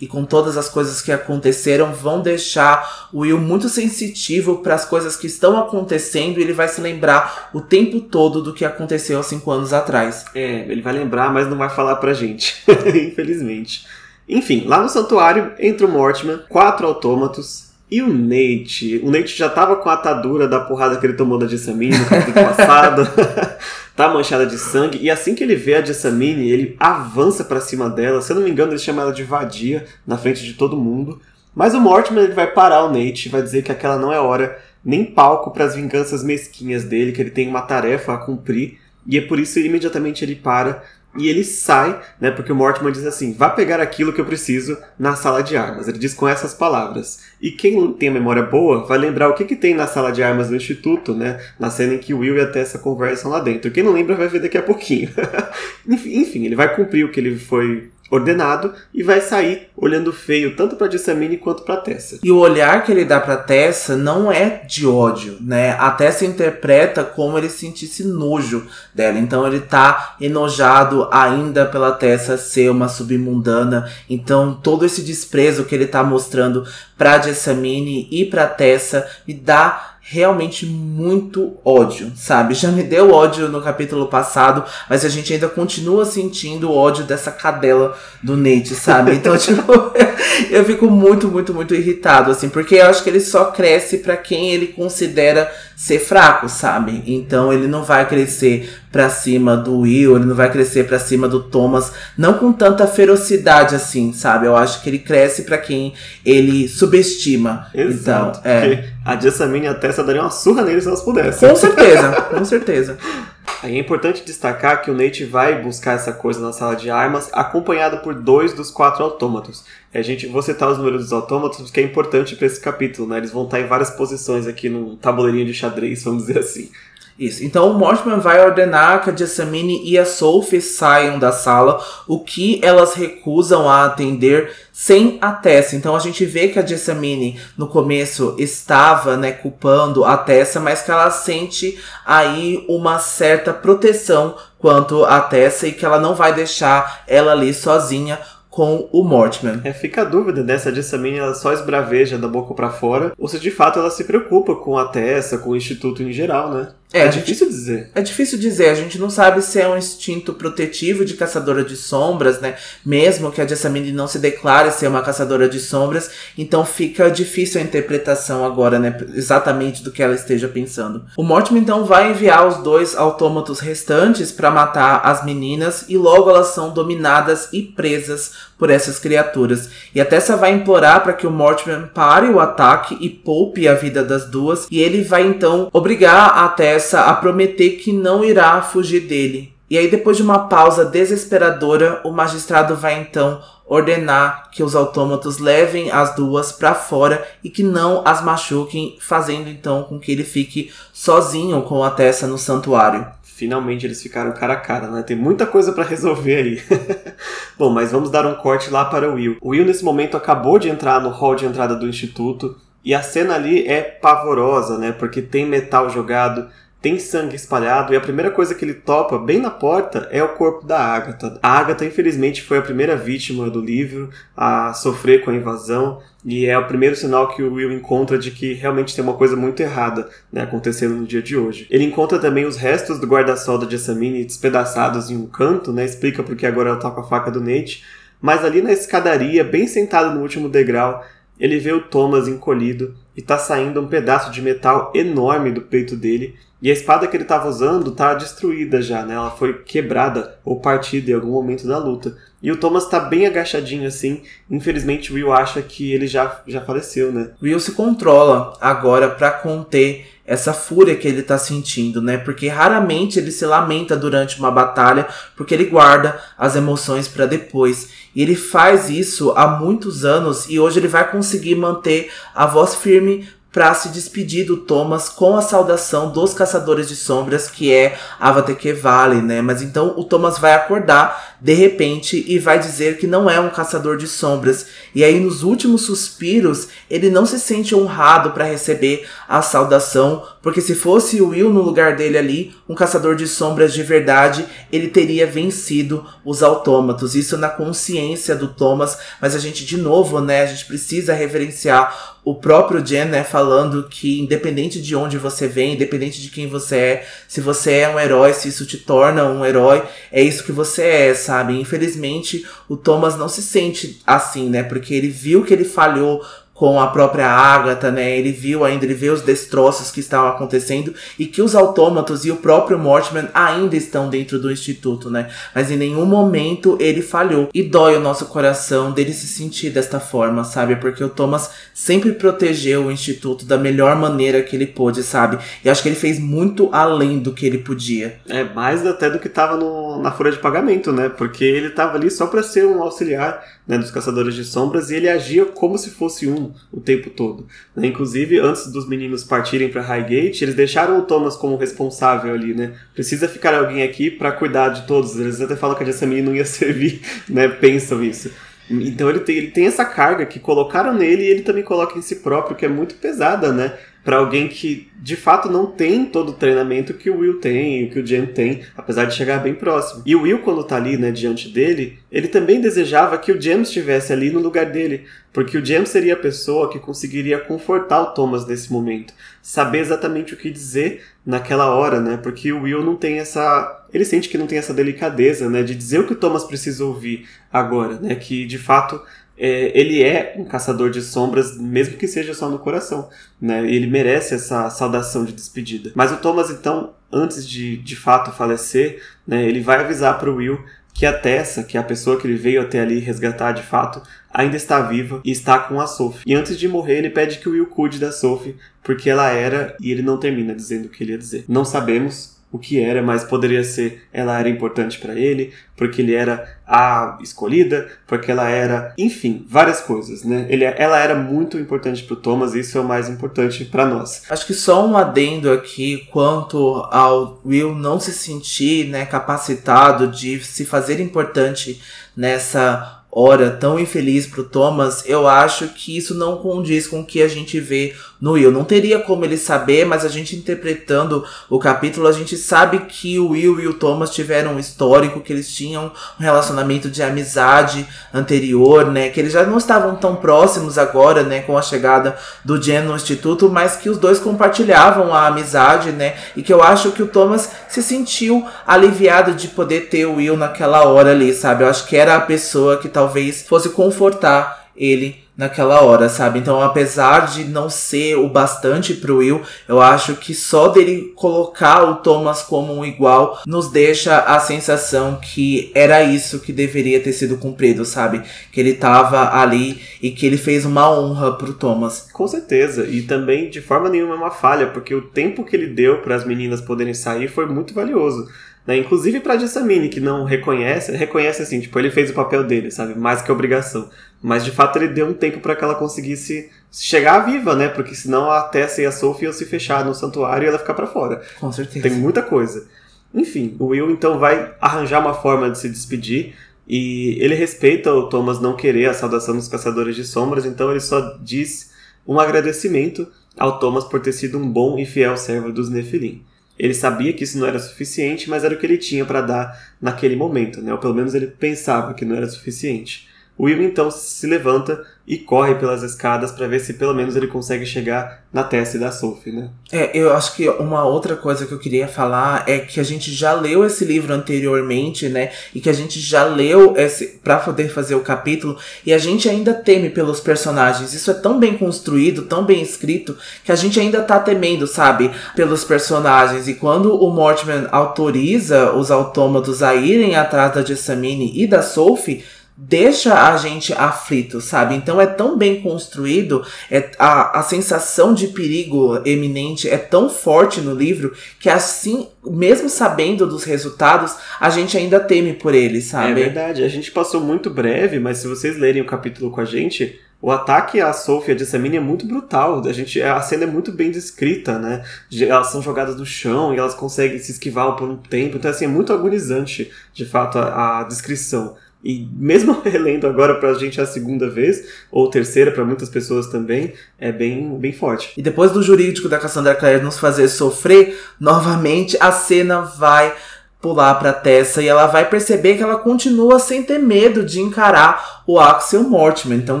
[0.00, 4.84] e com todas as coisas que aconteceram vão deixar o Will muito sensitivo para as
[4.84, 9.18] coisas que estão acontecendo e ele vai se lembrar o tempo todo do que aconteceu
[9.20, 10.24] há cinco anos atrás.
[10.34, 12.62] É, ele vai lembrar, mas não vai falar pra gente.
[12.94, 13.86] infelizmente.
[14.28, 19.00] Enfim, lá no santuário entra o Mortimer, quatro autômatos e o Nate.
[19.04, 22.06] O Nate já tava com a atadura da porrada que ele tomou da Jessamine no
[22.06, 23.02] capítulo passado.
[23.96, 24.98] tá manchada de sangue.
[25.00, 28.22] E assim que ele vê a Jessamine, ele avança para cima dela.
[28.22, 31.20] Se eu não me engano, ele chama ela de vadia na frente de todo mundo.
[31.54, 34.58] Mas o Mortimer ele vai parar o Nate vai dizer que aquela não é hora
[34.84, 38.78] nem palco para as vinganças mesquinhas dele, que ele tem uma tarefa a cumprir.
[39.06, 40.82] E é por isso imediatamente ele para
[41.16, 42.30] e ele sai, né?
[42.30, 45.86] Porque o Mortimer diz assim: vá pegar aquilo que eu preciso na sala de armas.
[45.86, 47.20] Ele diz com essas palavras.
[47.40, 50.22] E quem tem a memória boa vai lembrar o que, que tem na sala de
[50.22, 51.38] armas do Instituto, né?
[51.58, 53.70] Na cena em que Will e a Tessa conversam lá dentro.
[53.70, 55.10] Quem não lembra vai ver daqui a pouquinho.
[55.86, 60.76] enfim, ele vai cumprir o que ele foi ordenado e vai sair olhando feio tanto
[60.76, 62.18] para Jessamine quanto para Tessa.
[62.22, 65.72] E o olhar que ele dá para Tessa não é de ódio, né?
[65.78, 69.18] A Tessa interpreta como ele sentisse nojo dela.
[69.18, 73.90] Então ele tá enojado ainda pela Tessa ser uma submundana.
[74.10, 76.66] Então todo esse desprezo que ele tá mostrando
[76.98, 82.52] pra Jessamine e pra Tessa me dá realmente muito ódio, sabe?
[82.52, 87.04] Já me deu ódio no capítulo passado, mas a gente ainda continua sentindo o ódio
[87.04, 89.14] dessa cadela do Nate, sabe?
[89.14, 89.72] Então, tipo,
[90.50, 94.16] eu fico muito, muito, muito irritado, assim, porque eu acho que ele só cresce para
[94.16, 97.02] quem ele considera ser fraco, sabe?
[97.06, 101.26] Então ele não vai crescer pra cima do Will, ele não vai crescer pra cima
[101.26, 104.46] do Thomas, não com tanta ferocidade assim, sabe?
[104.46, 105.94] Eu acho que ele cresce para quem
[106.24, 107.66] ele subestima.
[107.74, 108.40] Exato.
[108.40, 108.84] Então, é.
[109.04, 111.48] A Jessamine e a Tessa dariam uma surra nele se elas pudessem.
[111.48, 112.98] Com certeza, com certeza.
[113.62, 117.28] Aí é importante destacar que o Nate vai buscar essa coisa na sala de armas,
[117.32, 119.64] acompanhado por dois dos quatro autômatos.
[119.94, 123.18] A gente vou citar os números dos autômatos porque é importante para esse capítulo, né?
[123.18, 126.70] Eles vão estar em várias posições aqui no tabuleirinho de xadrez, vamos dizer assim.
[127.18, 127.44] Isso.
[127.44, 132.18] Então o Mortimer vai ordenar que a Jessamine e a Sophie saiam da sala, o
[132.18, 135.76] que elas recusam a atender sem a Tessa.
[135.76, 140.80] Então a gente vê que a Jessamine no começo estava, né, culpando a Tessa, mas
[140.80, 146.34] que ela sente aí uma certa proteção quanto a Tessa e que ela não vai
[146.34, 148.18] deixar ela ali sozinha
[148.52, 149.62] com o Mortman.
[149.64, 153.40] É, fica a dúvida né, Jessamine ela só esbraveja da boca para fora, ou se
[153.40, 156.68] de fato ela se preocupa com a Tessa, com o Instituto em geral, né?
[156.92, 157.90] É, é difícil gente, dizer.
[157.94, 158.68] É difícil dizer.
[158.68, 162.56] A gente não sabe se é um instinto protetivo de caçadora de sombras, né?
[162.84, 166.10] Mesmo que a Jessamine não se declare ser uma caçadora de sombras.
[166.36, 168.96] Então fica difícil a interpretação agora, né?
[169.14, 171.04] Exatamente do que ela esteja pensando.
[171.16, 176.28] O Mortimer então vai enviar os dois autômatos restantes para matar as meninas e logo
[176.28, 179.70] elas são dominadas e presas por essas criaturas.
[179.92, 183.74] E a Tessa vai implorar para que o Mortimer pare o ataque e poupe a
[183.74, 184.68] vida das duas.
[184.70, 189.52] E ele vai então obrigar a Tessa a prometer que não irá fugir dele.
[189.68, 195.38] E aí, depois de uma pausa desesperadora, o magistrado vai então ordenar que os autômatos
[195.38, 200.22] levem as duas para fora e que não as machuquem, fazendo então com que ele
[200.22, 203.04] fique sozinho com a Tessa no santuário.
[203.42, 205.02] Finalmente eles ficaram cara a cara, né?
[205.02, 206.62] Tem muita coisa para resolver aí.
[207.58, 209.36] Bom, mas vamos dar um corte lá para o Will.
[209.40, 213.02] O Will nesse momento acabou de entrar no hall de entrada do instituto e a
[213.02, 214.92] cena ali é pavorosa, né?
[214.92, 216.48] Porque tem metal jogado,
[216.82, 220.30] tem sangue espalhado e a primeira coisa que ele topa bem na porta é o
[220.30, 221.38] corpo da Agatha.
[221.40, 226.44] A Agatha, infelizmente, foi a primeira vítima do livro a sofrer com a invasão e
[226.44, 229.60] é o primeiro sinal que o Will encontra de que realmente tem uma coisa muito
[229.60, 231.68] errada né, acontecendo no dia de hoje.
[231.70, 235.84] Ele encontra também os restos do guarda-sol da Jessamine despedaçados em um canto, né?
[235.84, 237.84] Explica porque agora ela tá com a faca do Nate.
[238.20, 241.04] Mas ali na escadaria, bem sentado no último degrau,
[241.38, 245.96] ele vê o Thomas encolhido e tá saindo um pedaço de metal enorme do peito
[245.96, 249.14] dele e a espada que ele estava usando está destruída já, né?
[249.14, 252.16] Ela foi quebrada ou partida em algum momento da luta.
[252.42, 254.22] E o Thomas está bem agachadinho assim.
[254.50, 257.30] Infelizmente Will acha que ele já, já faleceu, né?
[257.40, 262.16] Will se controla agora para conter essa fúria que ele está sentindo, né?
[262.16, 267.90] Porque raramente ele se lamenta durante uma batalha, porque ele guarda as emoções para depois.
[268.14, 272.74] E ele faz isso há muitos anos e hoje ele vai conseguir manter a voz
[272.74, 277.98] firme para se despedir do Thomas com a saudação dos Caçadores de Sombras, que é
[278.18, 279.42] Avate Vale, né?
[279.42, 283.50] Mas então o Thomas vai acordar de repente e vai dizer que não é um
[283.50, 284.66] caçador de sombras.
[284.94, 290.60] E aí nos últimos suspiros, ele não se sente honrado para receber a saudação, porque
[290.60, 294.86] se fosse o Will no lugar dele ali, um caçador de sombras de verdade, ele
[294.86, 297.16] teria vencido os autômatos.
[297.16, 302.12] Isso na consciência do Thomas, mas a gente de novo, né, a gente precisa reverenciar
[302.24, 306.76] o próprio Jen, né, falando que independente de onde você vem, independente de quem você
[306.76, 310.52] é, se você é um herói, se isso te torna um herói, é isso que
[310.52, 311.31] você é, sabe?
[311.60, 314.62] Infelizmente, o Thomas não se sente assim, né?
[314.62, 316.22] Porque ele viu que ele falhou
[316.62, 318.16] com a própria Agatha, né?
[318.16, 322.30] Ele viu ainda, ele vê os destroços que estavam acontecendo e que os autômatos e
[322.30, 325.28] o próprio Mortimer ainda estão dentro do instituto, né?
[325.52, 327.48] Mas em nenhum momento ele falhou.
[327.52, 330.76] E dói o nosso coração dele se sentir desta forma, sabe?
[330.76, 335.38] Porque o Thomas sempre protegeu o instituto da melhor maneira que ele pôde, sabe?
[335.64, 338.20] E acho que ele fez muito além do que ele podia.
[338.28, 339.58] É, mais até do que estava
[340.00, 341.08] na folha de pagamento, né?
[341.08, 344.96] Porque ele estava ali só para ser um auxiliar né, dos Caçadores de Sombras e
[344.96, 346.51] ele agia como se fosse um.
[346.72, 347.46] O tempo todo.
[347.74, 347.86] Né?
[347.86, 352.72] Inclusive, antes dos meninos partirem para Highgate, eles deixaram o Thomas como responsável ali, né?
[352.94, 355.18] Precisa ficar alguém aqui para cuidar de todos.
[355.18, 357.48] Eles até falam que a Jessamine não ia servir, né?
[357.48, 358.30] Pensam isso.
[358.70, 362.02] Então ele tem, ele tem essa carga que colocaram nele e ele também coloca em
[362.02, 363.76] si próprio, que é muito pesada, né?
[364.04, 368.00] Para alguém que de fato não tem todo o treinamento que o Will tem, que
[368.00, 370.02] o Jen tem, apesar de chegar bem próximo.
[370.06, 373.68] E o Will, quando tá ali, né, diante dele, ele também desejava que o James
[373.68, 378.06] estivesse ali no lugar dele, porque o James seria a pessoa que conseguiria confortar o
[378.14, 382.16] Thomas nesse momento, saber exatamente o que dizer naquela hora, né?
[382.16, 385.74] Porque o Will não tem essa, ele sente que não tem essa delicadeza, né, de
[385.74, 389.00] dizer o que o Thomas precisa ouvir agora, né, que de fato
[389.36, 393.08] é, ele é um caçador de sombras, mesmo que seja só no coração.
[393.40, 393.66] Né?
[393.70, 395.90] Ele merece essa saudação de despedida.
[395.94, 400.36] Mas o Thomas, então, antes de de fato falecer, né, ele vai avisar para o
[400.36, 400.58] Will
[400.94, 404.02] que a Tessa, que é a pessoa que ele veio até ali resgatar de fato,
[404.32, 406.22] ainda está viva e está com a Sophie.
[406.26, 409.74] E antes de morrer, ele pede que o Will cuide da Sophie, porque ela era,
[409.80, 411.44] e ele não termina dizendo o que ele ia dizer.
[411.48, 416.14] Não sabemos o que era, mas poderia ser ela era importante para ele, porque ele
[416.14, 420.46] era a escolhida, porque ela era, enfim, várias coisas, né?
[420.50, 423.86] Ele, ela era muito importante para o Thomas, e isso é o mais importante para
[423.86, 424.24] nós.
[424.28, 430.38] Acho que só um adendo aqui quanto ao Will não se sentir, né, capacitado de
[430.44, 431.80] se fazer importante
[432.14, 437.20] nessa hora tão infeliz pro Thomas, eu acho que isso não condiz com o que
[437.20, 438.52] a gente vê no Will.
[438.52, 443.18] Não teria como ele saber, mas a gente interpretando o capítulo, a gente sabe que
[443.18, 447.84] o Will e o Thomas tiveram um histórico, que eles tinham um relacionamento de amizade
[448.14, 449.08] anterior, né?
[449.08, 451.40] Que eles já não estavam tão próximos agora, né?
[451.40, 456.14] Com a chegada do Jen no instituto, mas que os dois compartilhavam a amizade, né?
[456.36, 460.36] E que eu acho que o Thomas se sentiu aliviado de poder ter o Will
[460.36, 461.64] naquela hora ali, sabe?
[461.64, 466.38] Eu acho que era a pessoa que talvez fosse confortar ele naquela hora, sabe?
[466.38, 471.84] Então, apesar de não ser o bastante pro Will, eu acho que só dele colocar
[471.84, 477.12] o Thomas como um igual nos deixa a sensação que era isso que deveria ter
[477.12, 478.22] sido cumprido, sabe?
[478.52, 482.08] Que ele tava ali e que ele fez uma honra pro Thomas.
[482.12, 485.68] Com certeza, e também de forma nenhuma é uma falha, porque o tempo que ele
[485.68, 488.28] deu para as meninas poderem sair foi muito valioso.
[488.66, 488.76] Né?
[488.78, 492.98] Inclusive pra Jessamine, que não reconhece, reconhece assim, tipo, ele fez o papel dele, sabe?
[492.98, 493.90] Mais que obrigação.
[494.22, 497.68] Mas de fato ele deu um tempo para que ela conseguisse chegar viva, né?
[497.68, 500.74] Porque senão a Tessa e a Sophie iam se fechar no santuário e ela ficar
[500.74, 501.22] para fora.
[501.40, 501.88] Com certeza.
[501.88, 502.66] Tem muita coisa.
[503.12, 506.34] Enfim, o Will então vai arranjar uma forma de se despedir
[506.66, 510.80] e ele respeita o Thomas não querer a saudação dos caçadores de sombras, então ele
[510.80, 511.72] só diz
[512.06, 516.24] um agradecimento ao Thomas por ter sido um bom e fiel servo dos Nephilim.
[516.62, 519.74] Ele sabia que isso não era suficiente, mas era o que ele tinha para dar
[519.80, 520.72] naquele momento, né?
[520.72, 523.08] Ou pelo menos ele pensava que não era suficiente.
[523.38, 527.66] Will então se levanta e corre pelas escadas para ver se pelo menos ele consegue
[527.66, 529.50] chegar na testa da Sophie, né?
[529.72, 533.12] É, eu acho que uma outra coisa que eu queria falar é que a gente
[533.12, 535.32] já leu esse livro anteriormente, né?
[535.52, 539.28] E que a gente já leu esse para poder fazer o capítulo e a gente
[539.28, 540.94] ainda teme pelos personagens.
[540.94, 545.10] Isso é tão bem construído, tão bem escrito, que a gente ainda tá temendo, sabe,
[545.34, 546.46] pelos personagens.
[546.46, 552.24] E quando o Mortimer autoriza os autômatos a irem atrás da Jessamine e da Sophie,
[552.68, 554.76] deixa a gente aflito, sabe?
[554.76, 560.60] Então é tão bem construído, é, a, a sensação de perigo eminente é tão forte
[560.60, 566.12] no livro que assim, mesmo sabendo dos resultados, a gente ainda teme por ele, sabe?
[566.12, 569.44] É verdade, a gente passou muito breve, mas se vocês lerem o capítulo com a
[569.44, 572.64] gente, o ataque à Sophie e a Jessamine é muito brutal.
[572.64, 574.84] A, gente, a cena é muito bem descrita, né?
[575.20, 578.36] Elas são jogadas no chão e elas conseguem se esquivar por um tempo.
[578.36, 581.56] Então, assim, é muito agonizante, de fato, a, a descrição.
[581.82, 586.72] E mesmo relendo agora pra gente a segunda vez, ou terceira para muitas pessoas também,
[586.98, 588.12] é bem, bem forte.
[588.16, 593.14] E depois do jurídico da Cassandra Clare nos fazer sofrer, novamente a cena vai
[593.60, 598.21] pular pra Tessa e ela vai perceber que ela continua sem ter medo de encarar
[598.26, 599.38] o Axel Mortimer.
[599.38, 599.60] Então,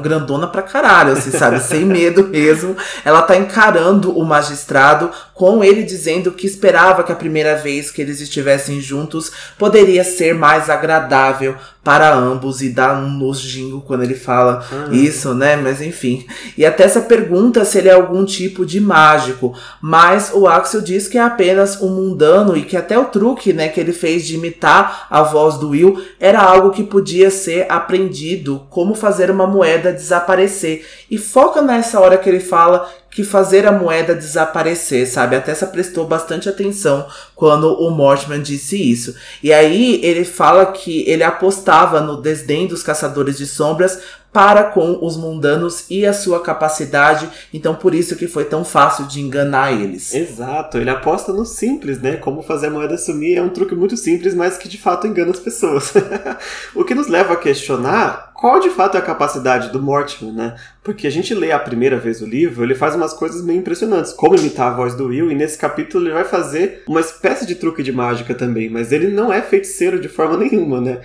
[0.00, 1.60] grandona pra caralho, assim, sabe?
[1.62, 2.76] sem medo mesmo.
[3.04, 8.00] Ela tá encarando o magistrado com ele dizendo que esperava que a primeira vez que
[8.00, 14.14] eles estivessem juntos poderia ser mais agradável para ambos e dá um nojinho quando ele
[14.14, 14.92] fala uhum.
[14.92, 15.56] isso, né?
[15.56, 16.24] Mas enfim.
[16.56, 21.08] E até essa pergunta se ele é algum tipo de mágico, mas o Axel diz
[21.08, 24.36] que é apenas um mundano e que até o truque, né, que ele fez de
[24.36, 29.92] imitar a voz do Will era algo que podia ser aprendido, como fazer uma moeda
[29.92, 30.86] desaparecer.
[31.10, 35.36] E foca nessa hora que ele fala que fazer a moeda desaparecer, sabe?
[35.36, 39.14] Até se prestou bastante atenção quando o Mortimer disse isso.
[39.42, 44.00] E aí ele fala que ele apostava no desdém dos caçadores de sombras
[44.32, 47.28] para com os mundanos e a sua capacidade.
[47.52, 50.14] Então por isso que foi tão fácil de enganar eles.
[50.14, 52.16] Exato, ele aposta no simples, né?
[52.16, 55.32] Como fazer a moeda sumir é um truque muito simples, mas que de fato engana
[55.32, 55.92] as pessoas.
[56.74, 60.56] o que nos leva a questionar qual de fato é a capacidade do Mortimer, né?
[60.82, 64.12] Porque a gente lê a primeira vez o livro, ele faz umas coisas meio impressionantes,
[64.12, 67.54] como imitar a voz do Will, e nesse capítulo ele vai fazer uma espécie de
[67.54, 71.00] truque de mágica também, mas ele não é feiticeiro de forma nenhuma, né?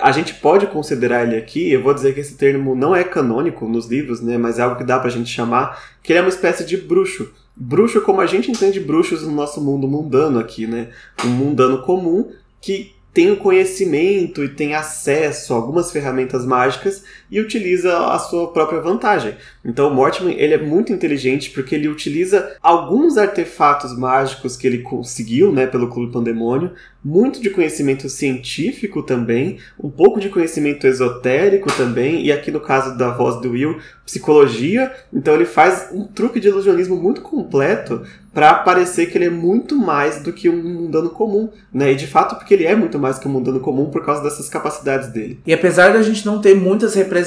[0.00, 3.68] A gente pode considerar ele aqui, eu vou dizer que esse termo não é canônico
[3.68, 6.30] nos livros, né, mas é algo que dá pra gente chamar, que ele é uma
[6.30, 7.30] espécie de bruxo.
[7.54, 10.88] Bruxo como a gente entende bruxos no nosso mundo mundano aqui, né?
[11.22, 12.30] Um mundano comum
[12.62, 18.52] que tem o conhecimento e tem acesso a algumas ferramentas mágicas e utiliza a sua
[18.52, 19.34] própria vantagem.
[19.64, 24.78] Então o Mortimer ele é muito inteligente porque ele utiliza alguns artefatos mágicos que ele
[24.78, 26.72] conseguiu, né, pelo Clube Pandemônio,
[27.04, 32.98] muito de conhecimento científico também, um pouco de conhecimento esotérico também, e aqui no caso
[32.98, 34.92] da voz do Will, psicologia.
[35.12, 38.02] Então ele faz um truque de ilusionismo muito completo
[38.34, 41.92] para parecer que ele é muito mais do que um mundano comum, né?
[41.92, 44.48] E de fato porque ele é muito mais que um mundano comum por causa dessas
[44.48, 45.40] capacidades dele.
[45.46, 47.17] E apesar da gente não ter muitas representações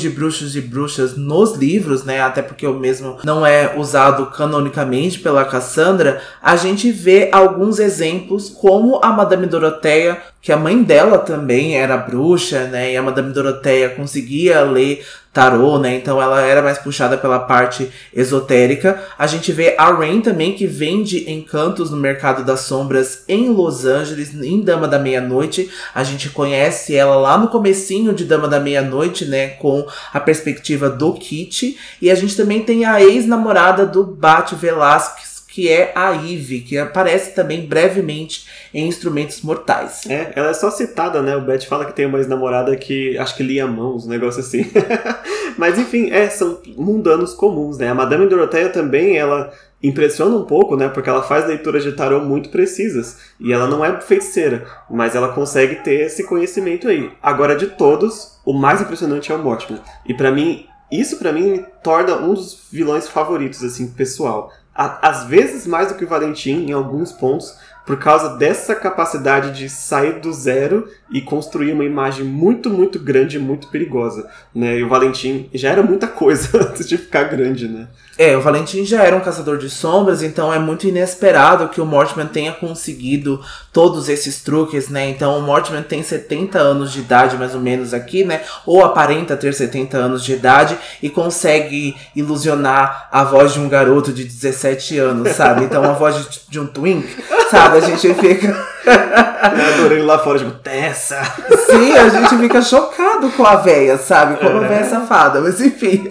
[0.00, 2.20] de bruxos e bruxas nos livros, né?
[2.20, 8.48] Até porque o mesmo não é usado canonicamente pela Cassandra, a gente vê alguns exemplos
[8.48, 12.92] como a Madame Doroteia, que a mãe dela também era bruxa, né?
[12.92, 15.94] E a Madame Doroteia conseguia ler tarô, né?
[15.94, 19.00] Então ela era mais puxada pela parte esotérica.
[19.16, 23.86] A gente vê a Rain também que vende encantos no mercado das sombras em Los
[23.86, 25.70] Angeles, em Dama da Meia-Noite.
[25.94, 30.90] A gente conhece ela lá no comecinho de Dama da Meia-Noite, né, com a perspectiva
[30.90, 31.78] do Kit.
[32.00, 36.78] E a gente também tem a ex-namorada do Bate Velasquez, que é a Eve, que
[36.78, 40.06] aparece também brevemente em Instrumentos Mortais.
[40.08, 41.36] É, ela é só citada, né?
[41.36, 44.64] O Beth fala que tem uma ex-namorada que acho que lia mãos, um negócio assim.
[45.58, 47.90] Mas enfim, é, são mundanos comuns, né?
[47.90, 50.88] A Madame Doroteia também, ela impressiona um pouco, né?
[50.88, 53.18] Porque ela faz leituras de tarô muito precisas.
[53.38, 57.10] E ela não é feiticeira, mas ela consegue ter esse conhecimento aí.
[57.22, 59.82] Agora, de todos, o mais impressionante é o Mortimer.
[60.06, 65.24] E para mim, isso para mim me torna um dos vilões favoritos, assim, pessoal às
[65.24, 70.20] vezes mais do que o Valentim em alguns pontos, por causa dessa capacidade de sair
[70.20, 74.78] do zero e construir uma imagem muito, muito grande e muito perigosa, né?
[74.78, 77.88] E o Valentim já era muita coisa antes de ficar grande, né?
[78.16, 81.86] É, o Valentim já era um caçador de sombras, então é muito inesperado que o
[81.86, 85.08] Mortman tenha conseguido todos esses truques, né?
[85.08, 88.42] Então o Mortman tem 70 anos de idade, mais ou menos, aqui, né?
[88.66, 94.12] Ou aparenta ter 70 anos de idade e consegue ilusionar a voz de um garoto
[94.12, 95.64] de 17 anos, sabe?
[95.64, 97.08] Então a voz de, de um twink,
[97.50, 97.78] sabe?
[97.78, 98.71] A gente fica.
[98.84, 101.22] Eu adorei lá fora, tipo, Tessa.
[101.66, 104.36] Sim, a gente fica chocado com a véia, sabe?
[104.36, 104.64] Como é.
[104.64, 105.40] a véia safada.
[105.40, 106.10] Mas enfim.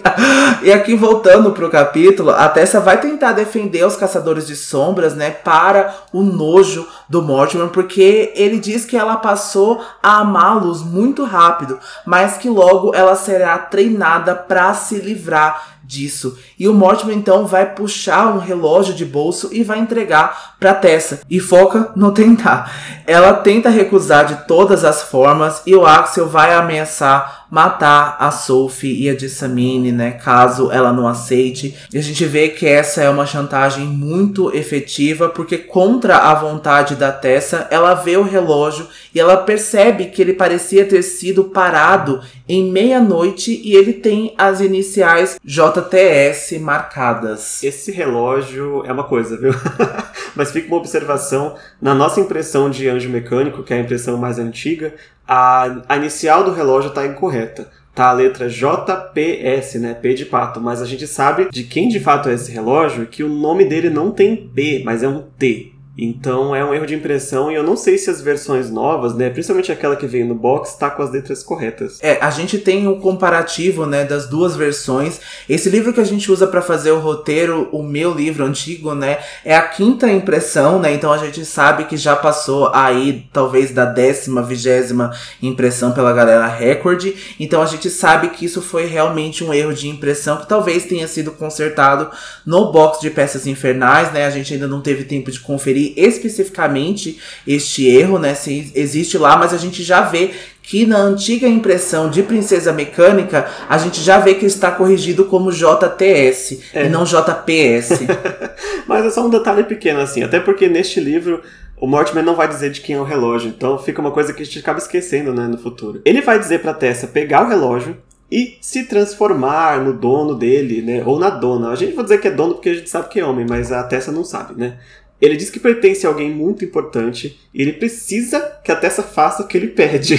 [0.62, 5.30] E aqui voltando pro capítulo, a Tessa vai tentar defender os caçadores de sombras, né?
[5.30, 11.78] Para o nojo do Mortimer, porque ele diz que ela passou a amá-los muito rápido,
[12.06, 16.38] mas que logo ela será treinada para se livrar disso.
[16.58, 21.20] E o Mortimer então vai puxar um relógio de bolso e vai entregar para Tessa
[21.28, 22.72] e foca no tentar.
[23.06, 29.02] Ela tenta recusar de todas as formas e o Axel vai ameaçar matar a Sophie
[29.02, 31.76] e a Dissamine, né, caso ela não aceite.
[31.92, 36.96] E a gente vê que essa é uma chantagem muito efetiva, porque contra a vontade
[36.96, 42.22] da Tessa, ela vê o relógio e ela percebe que ele parecia ter sido parado
[42.48, 47.62] em meia-noite e ele tem as iniciais JTS marcadas.
[47.62, 49.52] Esse relógio é uma coisa, viu?
[50.34, 54.38] Mas fica uma observação, na nossa impressão de anjo mecânico, que é a impressão mais
[54.38, 54.94] antiga,
[55.32, 57.70] a, a inicial do relógio está incorreta.
[57.94, 59.94] Tá a letra JPS, né?
[59.94, 60.60] P de pato.
[60.60, 63.88] Mas a gente sabe de quem de fato é esse relógio que o nome dele
[63.88, 65.71] não tem P, mas é um T.
[65.96, 69.28] Então é um erro de impressão e eu não sei se as versões novas, né,
[69.28, 71.98] principalmente aquela que veio no box, tá com as letras corretas.
[72.02, 75.20] É, a gente tem um comparativo, né, das duas versões.
[75.48, 79.18] Esse livro que a gente usa para fazer o roteiro, o meu livro antigo, né,
[79.44, 80.94] é a quinta impressão, né?
[80.94, 86.46] Então a gente sabe que já passou aí talvez da décima, vigésima impressão pela galera
[86.46, 87.12] Record.
[87.38, 91.06] Então a gente sabe que isso foi realmente um erro de impressão que talvez tenha
[91.06, 92.10] sido consertado
[92.46, 94.24] no box de peças infernais, né?
[94.24, 98.34] A gente ainda não teve tempo de conferir especificamente este erro, né?
[98.34, 100.30] Se existe lá, mas a gente já vê
[100.62, 105.50] que na antiga impressão de Princesa Mecânica, a gente já vê que está corrigido como
[105.50, 106.86] JTS é.
[106.86, 108.00] e não JPS.
[108.86, 111.42] mas é só um detalhe pequeno assim, até porque neste livro
[111.82, 114.40] o Mortimer não vai dizer de quem é o relógio, então fica uma coisa que
[114.40, 116.00] a gente acaba esquecendo, né, no futuro.
[116.04, 117.96] Ele vai dizer pra Tessa pegar o relógio
[118.30, 121.02] e se transformar no dono dele, né?
[121.04, 121.70] Ou na dona.
[121.70, 123.70] A gente vai dizer que é dono porque a gente sabe que é homem, mas
[123.70, 124.78] a Tessa não sabe, né?
[125.22, 129.44] Ele diz que pertence a alguém muito importante e ele precisa que a Tessa faça
[129.44, 130.16] o que ele pede.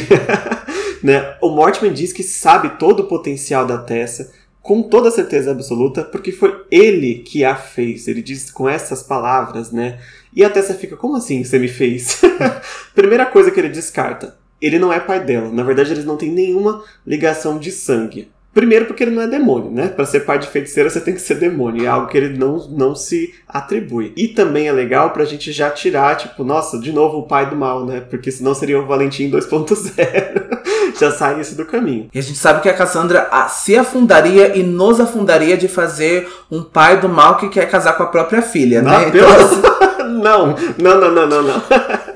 [1.04, 1.36] né?
[1.42, 4.32] O Mortman diz que sabe todo o potencial da Tessa,
[4.62, 8.08] com toda certeza absoluta, porque foi ele que a fez.
[8.08, 10.00] Ele diz com essas palavras, né?
[10.34, 12.22] E a Tessa fica, como assim você me fez?
[12.96, 15.52] Primeira coisa que ele descarta, ele não é pai dela.
[15.52, 18.32] Na verdade, eles não têm nenhuma ligação de sangue.
[18.54, 19.88] Primeiro porque ele não é demônio, né?
[19.88, 22.68] Para ser pai de feiticeira você tem que ser demônio, é algo que ele não,
[22.70, 24.14] não se atribui.
[24.16, 27.56] E também é legal pra gente já tirar, tipo, nossa, de novo o pai do
[27.56, 28.02] mal, né?
[28.02, 30.94] Porque senão seria o Valentim 2.0.
[31.00, 32.10] já sai isso do caminho.
[32.14, 36.62] E a gente sabe que a Cassandra se afundaria e nos afundaria de fazer um
[36.62, 39.08] pai do mal que quer casar com a própria filha, né?
[39.08, 39.73] Então, assim...
[40.24, 41.64] não, não, não, não, não, não.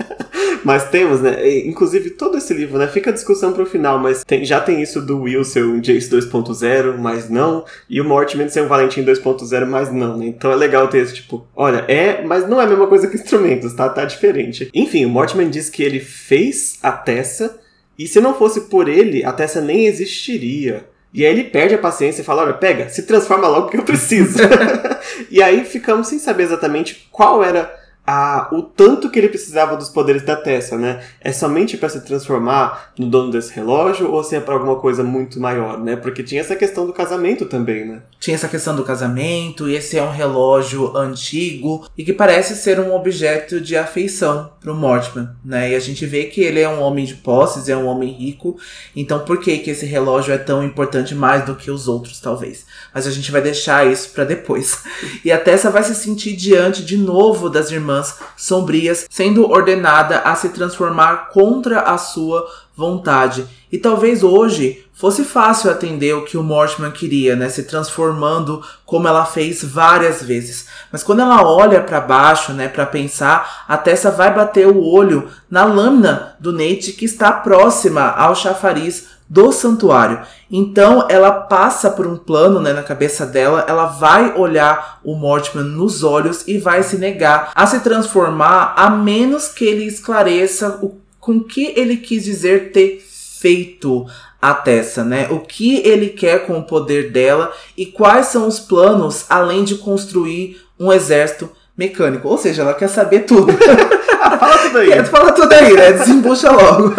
[0.64, 1.60] Mas temos, né?
[1.66, 2.88] Inclusive, todo esse livro, né?
[2.88, 6.10] Fica a discussão pro final, mas tem, já tem isso do Will ser um Jace
[6.10, 7.64] 2.0, mas não.
[7.90, 10.26] E o Mortimer ser um Valentim 2.0, mas não, né?
[10.26, 13.16] Então é legal ter esse tipo, olha, é, mas não é a mesma coisa que
[13.16, 13.88] instrumentos, tá?
[13.88, 14.70] Tá diferente.
[14.74, 17.58] Enfim, o Mortimer diz que ele fez a Tessa,
[17.98, 20.86] e se não fosse por ele, a Tessa nem existiria.
[21.14, 23.84] E aí ele perde a paciência e fala: Olha, pega, se transforma logo que eu
[23.84, 24.40] preciso.
[25.32, 27.74] e aí ficamos sem saber exatamente qual era
[28.10, 31.04] a, o tanto que ele precisava dos poderes da Tessa, né?
[31.20, 35.04] É somente para se transformar no dono desse relógio ou se é para alguma coisa
[35.04, 35.98] muito maior, né?
[35.98, 38.02] Porque tinha essa questão do casamento também, né?
[38.18, 42.80] Tinha essa questão do casamento, e esse é um relógio antigo e que parece ser
[42.80, 45.72] um objeto de afeição pro Mortman, né?
[45.72, 48.58] E a gente vê que ele é um homem de posses, é um homem rico,
[48.96, 52.66] então por que que esse relógio é tão importante mais do que os outros, talvez?
[52.94, 54.78] Mas a gente vai deixar isso para depois.
[55.26, 57.97] E a Tessa vai se sentir diante de novo das irmãs
[58.36, 63.48] sombrias, sendo ordenada a se transformar contra a sua vontade.
[63.72, 69.08] E talvez hoje fosse fácil atender o que o Mortimer queria, né, se transformando como
[69.08, 70.68] ela fez várias vezes.
[70.92, 75.28] Mas quando ela olha para baixo, né, para pensar, a Tessa vai bater o olho
[75.50, 80.22] na lâmina do Nate que está próxima ao chafariz do santuário.
[80.50, 85.66] Então ela passa por um plano né, na cabeça dela, ela vai olhar o Mortimer
[85.66, 90.98] nos olhos e vai se negar a se transformar a menos que ele esclareça o
[91.20, 94.06] com que ele quis dizer ter feito
[94.42, 95.28] a Tessa, né?
[95.30, 99.76] O que ele quer com o poder dela e quais são os planos além de
[99.76, 102.30] construir um exército mecânico.
[102.30, 103.52] Ou seja, ela quer saber tudo.
[104.40, 105.06] fala tudo aí.
[105.06, 105.92] fala tudo aí, né?
[105.92, 106.96] Desembucha logo.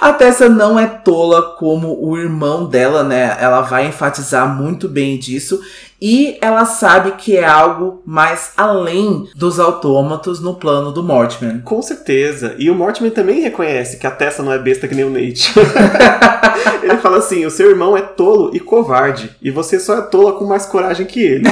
[0.00, 3.36] A Tessa não é tola como o irmão dela, né?
[3.38, 5.60] Ela vai enfatizar muito bem disso.
[6.04, 11.62] E ela sabe que é algo mais além dos autômatos no plano do Mortimer.
[11.62, 12.56] Com certeza.
[12.58, 15.54] E o Mortimer também reconhece que a Tessa não é besta que nem o Nate.
[16.82, 19.30] ele fala assim: o seu irmão é tolo e covarde.
[19.40, 21.44] E você só é tola com mais coragem que ele.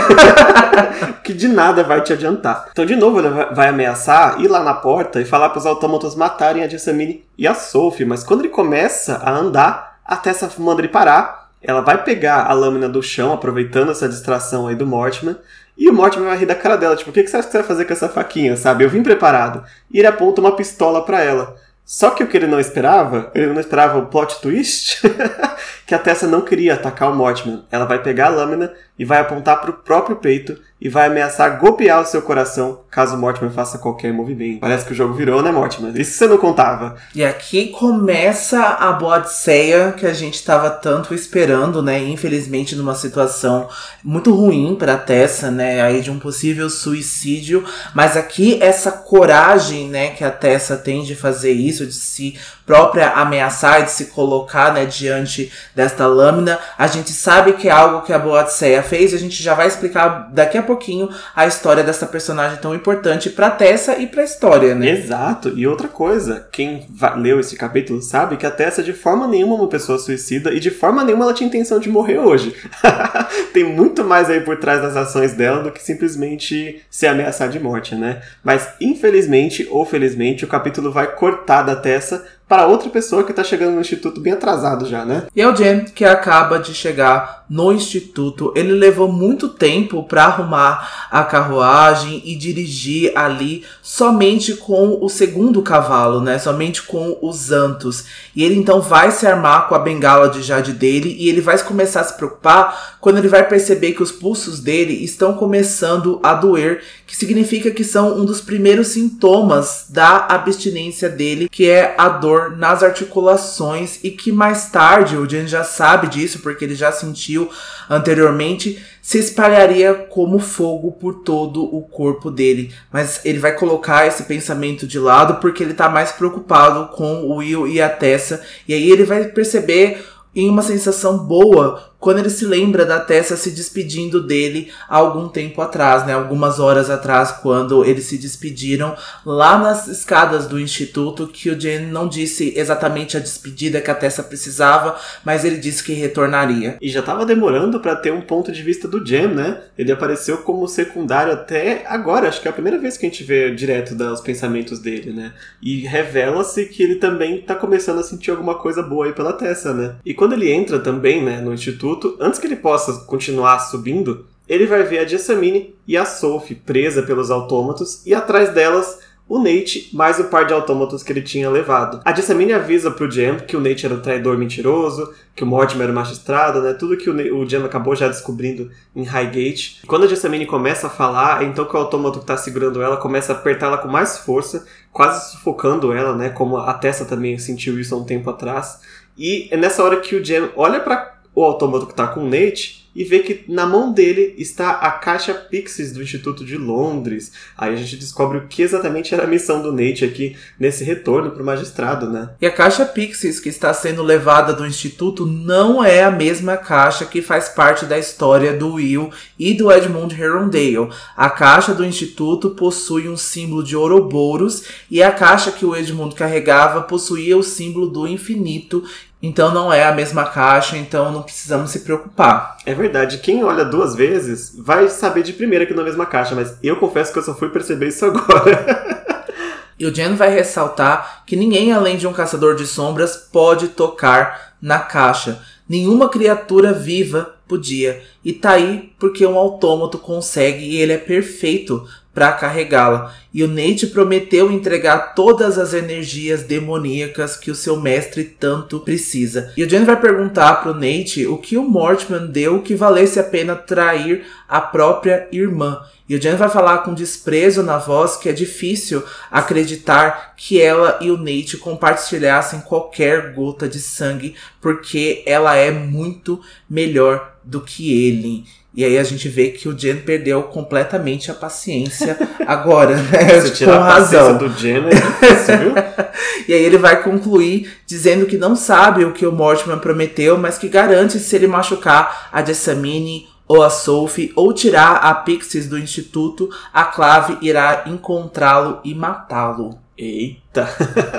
[1.22, 2.70] que de nada vai te adiantar.
[2.72, 6.16] Então, de novo, ele vai ameaçar ir lá na porta e falar para os autômatos
[6.16, 8.04] matarem a Jessamine e a Sophie.
[8.04, 12.52] Mas quando ele começa a andar, a Tessa manda ele parar ela vai pegar a
[12.52, 15.36] lâmina do chão, aproveitando essa distração aí do Mortimer,
[15.76, 17.58] e o Mortimer vai rir da cara dela, tipo, o que você acha que você
[17.58, 18.84] vai fazer com essa faquinha, sabe?
[18.84, 19.64] Eu vim preparado.
[19.90, 21.56] E ele aponta uma pistola para ela.
[21.84, 25.00] Só que o que ele não esperava, ele não esperava o plot twist,
[25.90, 27.62] que a Tessa não queria atacar o Mortimer.
[27.68, 31.58] Ela vai pegar a lâmina e vai apontar para o próprio peito e vai ameaçar
[31.58, 34.60] golpear o seu coração caso o Mortimer faça qualquer movimento.
[34.60, 35.96] Parece que o jogo virou, né, Mortimer?
[35.96, 36.96] Isso você não contava.
[37.14, 42.02] E aqui começa a Boadceia que a gente estava tanto esperando, né?
[42.02, 43.68] Infelizmente, numa situação
[44.02, 45.82] muito ruim para Tessa, né?
[45.82, 47.64] Aí de um possível suicídio.
[47.94, 52.38] Mas aqui essa coragem, né, que a Tessa tem de fazer isso, de se
[52.70, 58.02] própria ameaçar, de se colocar, né, diante desta lâmina, a gente sabe que é algo
[58.02, 59.12] que a Boadceia fez.
[59.12, 63.50] A gente já vai explicar daqui a pouquinho a história dessa personagem tão importante pra
[63.50, 64.90] Tessa e pra história, né?
[64.90, 65.52] Exato.
[65.56, 69.58] E outra coisa, quem leu esse capítulo sabe que a Tessa de forma nenhuma é
[69.58, 72.54] uma pessoa suicida e de forma nenhuma ela tinha intenção de morrer hoje.
[73.52, 77.58] Tem muito mais aí por trás das ações dela do que simplesmente se ameaçar de
[77.58, 78.22] morte, né?
[78.44, 83.44] Mas infelizmente ou felizmente o capítulo vai cortar da Tessa para outra pessoa que está
[83.44, 85.28] chegando no instituto bem atrasado já, né?
[85.36, 88.52] E é o Jen que acaba de chegar no instituto.
[88.56, 95.62] Ele levou muito tempo para arrumar a carruagem e dirigir ali somente com o segundo
[95.62, 96.40] cavalo, né?
[96.40, 98.04] Somente com os Antos.
[98.34, 101.56] E ele então vai se armar com a bengala de jade dele e ele vai
[101.62, 106.34] começar a se preocupar quando ele vai perceber que os pulsos dele estão começando a
[106.34, 112.08] doer, que significa que são um dos primeiros sintomas da abstinência dele, que é a
[112.08, 116.92] dor nas articulações e que mais tarde, o Jen já sabe disso porque ele já
[116.92, 117.50] sentiu
[117.90, 122.72] anteriormente, se espalharia como fogo por todo o corpo dele.
[122.92, 127.38] Mas ele vai colocar esse pensamento de lado porque ele tá mais preocupado com o
[127.38, 128.40] Will e a Tessa.
[128.68, 130.00] E aí ele vai perceber
[130.34, 135.28] em uma sensação boa quando ele se lembra da Tessa se despedindo dele há algum
[135.28, 136.14] tempo atrás, né?
[136.14, 141.86] Algumas horas atrás, quando eles se despediram lá nas escadas do instituto, que o Jen
[141.86, 146.78] não disse exatamente a despedida que a Tessa precisava, mas ele disse que retornaria.
[146.80, 149.60] E já tava demorando para ter um ponto de vista do Jen, né?
[149.76, 153.22] Ele apareceu como secundário até agora, acho que é a primeira vez que a gente
[153.22, 155.34] vê direto os pensamentos dele, né?
[155.60, 159.74] E revela-se que ele também tá começando a sentir alguma coisa boa aí pela Tessa,
[159.74, 159.96] né?
[160.02, 164.66] E quando ele entra também, né, no instituto, antes que ele possa continuar subindo, ele
[164.66, 169.88] vai ver a Jessamine e a Sophie presa pelos autômatos e atrás delas o Nate
[169.94, 172.02] mais o par de autômatos que ele tinha levado.
[172.04, 175.84] A Jessamine avisa pro Jem que o Nate era um traidor mentiroso, que o Mortimer
[175.84, 176.74] era o magistrado, né?
[176.74, 179.82] Tudo que o, o Jem acabou já descobrindo em Highgate.
[179.86, 182.96] Quando a Jessamine começa a falar, é então que o autômato que tá segurando ela
[182.96, 186.28] começa a apertá-la com mais força, quase sufocando ela, né?
[186.28, 188.80] Como a Tessa também sentiu isso há um tempo atrás.
[189.16, 192.28] E é nessa hora que o Jem olha para o autômato que está com o
[192.28, 197.32] Nate e vê que na mão dele está a caixa Pixies do Instituto de Londres.
[197.56, 201.30] Aí a gente descobre o que exatamente era a missão do Nate aqui nesse retorno
[201.30, 202.28] para o magistrado, né?
[202.38, 207.06] E a caixa Pixies que está sendo levada do Instituto não é a mesma caixa
[207.06, 210.90] que faz parte da história do Will e do Edmund Herondale.
[211.16, 216.14] A caixa do Instituto possui um símbolo de Ouroboros e a caixa que o Edmund
[216.14, 218.84] carregava possuía o símbolo do infinito
[219.22, 222.56] então não é a mesma caixa, então não precisamos se preocupar.
[222.64, 226.06] É verdade, quem olha duas vezes vai saber de primeira que não é a mesma
[226.06, 229.34] caixa, mas eu confesso que eu só fui perceber isso agora.
[229.78, 234.54] e o Jen vai ressaltar que ninguém além de um caçador de sombras pode tocar
[234.60, 235.42] na caixa.
[235.68, 238.02] Nenhuma criatura viva podia.
[238.24, 243.14] E tá aí porque um autômato consegue e ele é perfeito para carregá-la.
[243.32, 249.52] E o Nate prometeu entregar todas as energias demoníacas que o seu mestre tanto precisa.
[249.56, 253.24] E o Jenny vai perguntar pro Nate o que o Mortman deu que valesse a
[253.24, 255.80] pena trair a própria irmã.
[256.10, 259.00] E o Jen vai falar com desprezo na voz que é difícil
[259.30, 266.40] acreditar que ela e o Nate compartilhassem qualquer gota de sangue, porque ela é muito
[266.68, 268.44] melhor do que ele.
[268.72, 272.16] E aí a gente vê que o Jen perdeu completamente a paciência
[272.46, 273.40] agora, né?
[273.40, 274.38] Você Com razão.
[274.38, 275.74] do Jen é difícil, viu?
[276.46, 280.56] e aí ele vai concluir dizendo que não sabe o que o Mortimer prometeu, mas
[280.56, 285.76] que garante se ele machucar a Jessamine ou a Sophie, ou tirar a Pixies do
[285.76, 289.79] instituto, a Clave irá encontrá-lo e matá-lo.
[290.02, 290.66] Eita!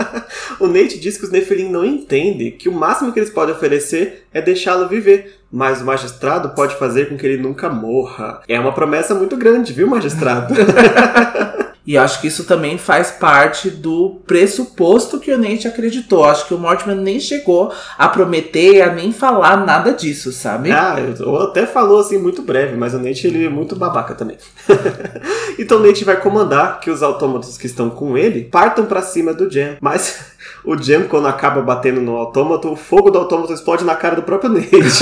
[0.59, 4.25] o Nate diz que os Nephilim não entendem que o máximo que eles podem oferecer
[4.34, 8.41] é deixá-lo viver, mas o magistrado pode fazer com que ele nunca morra.
[8.47, 10.55] É uma promessa muito grande, viu, magistrado?
[11.86, 16.23] E acho que isso também faz parte do pressuposto que o Nate acreditou.
[16.23, 20.71] Acho que o Mortimer nem chegou a prometer, a nem falar nada disso, sabe?
[20.71, 24.38] Ah, ou até falou assim muito breve, mas o Nate ele é muito babaca também.
[25.57, 29.34] então o Nate vai comandar que os autômatos que estão com ele partam para cima
[29.34, 29.77] do Jam.
[29.82, 30.19] Mas
[30.63, 34.21] o Jam, quando acaba batendo no autômato, o fogo do autômato explode na cara do
[34.21, 34.69] próprio Nate.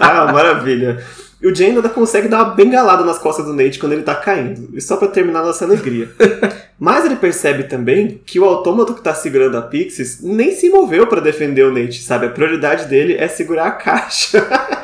[0.00, 1.04] ah, maravilha.
[1.40, 4.14] E o Jay ainda consegue dar uma bengalada nas costas do Nate quando ele tá
[4.14, 4.70] caindo.
[4.72, 6.08] E só para terminar nossa alegria.
[6.78, 11.06] Mas ele percebe também que o autômato que tá segurando a Pixies nem se moveu
[11.06, 12.26] para defender o Nate, sabe?
[12.26, 14.46] A prioridade dele é segurar a caixa.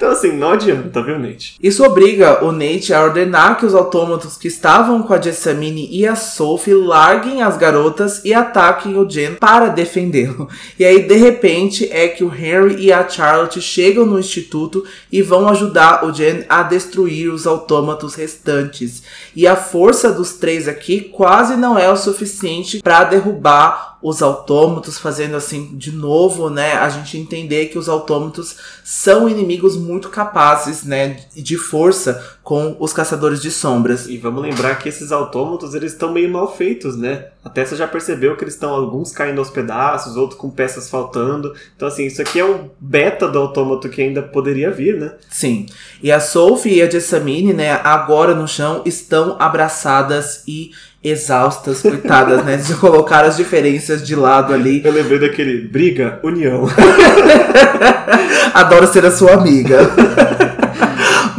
[0.00, 1.56] Então, assim, não adianta, viu, Nate?
[1.62, 6.06] Isso obriga o Nate a ordenar que os autômatos que estavam com a Jessamine e
[6.06, 10.48] a Sophie larguem as garotas e ataquem o Jen para defendê-lo.
[10.78, 15.20] E aí, de repente, é que o Harry e a Charlotte chegam no instituto e
[15.20, 19.02] vão ajudar o Jen a destruir os autômatos restantes.
[19.36, 24.98] E a força dos três aqui quase não é o suficiente para derrubar os autômatos,
[24.98, 30.84] fazendo assim de novo, né, a gente entender que os autômatos são inimigos muito capazes,
[30.84, 34.06] né, de força com os caçadores de sombras.
[34.06, 37.26] E vamos lembrar que esses autômatos, eles estão meio mal feitos, né?
[37.44, 41.54] Até você já percebeu que eles estão alguns caindo aos pedaços, outros com peças faltando.
[41.76, 45.14] Então assim, isso aqui é um beta do autômato que ainda poderia vir, né?
[45.28, 45.66] Sim.
[46.02, 50.72] E a Sophie e a Jessamine, né, agora no chão, estão abraçadas e
[51.02, 52.56] exaustas, coitadas, né?
[52.56, 54.82] De colocar as diferenças de lado ali.
[54.84, 56.68] Eu lembrei daquele briga, união.
[58.52, 59.78] Adoro ser a sua amiga.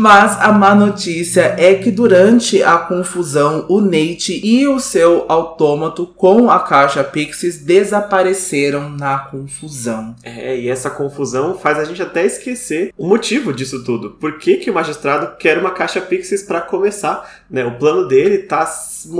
[0.02, 6.08] Mas a má notícia é que durante a confusão, o Nate e o seu autômato
[6.08, 10.16] com a caixa Pixies desapareceram na confusão.
[10.24, 14.10] É, e essa confusão faz a gente até esquecer o motivo disso tudo.
[14.10, 17.44] Por que, que o magistrado quer uma caixa Pixies para começar?
[17.48, 17.64] Né?
[17.64, 18.68] O plano dele tá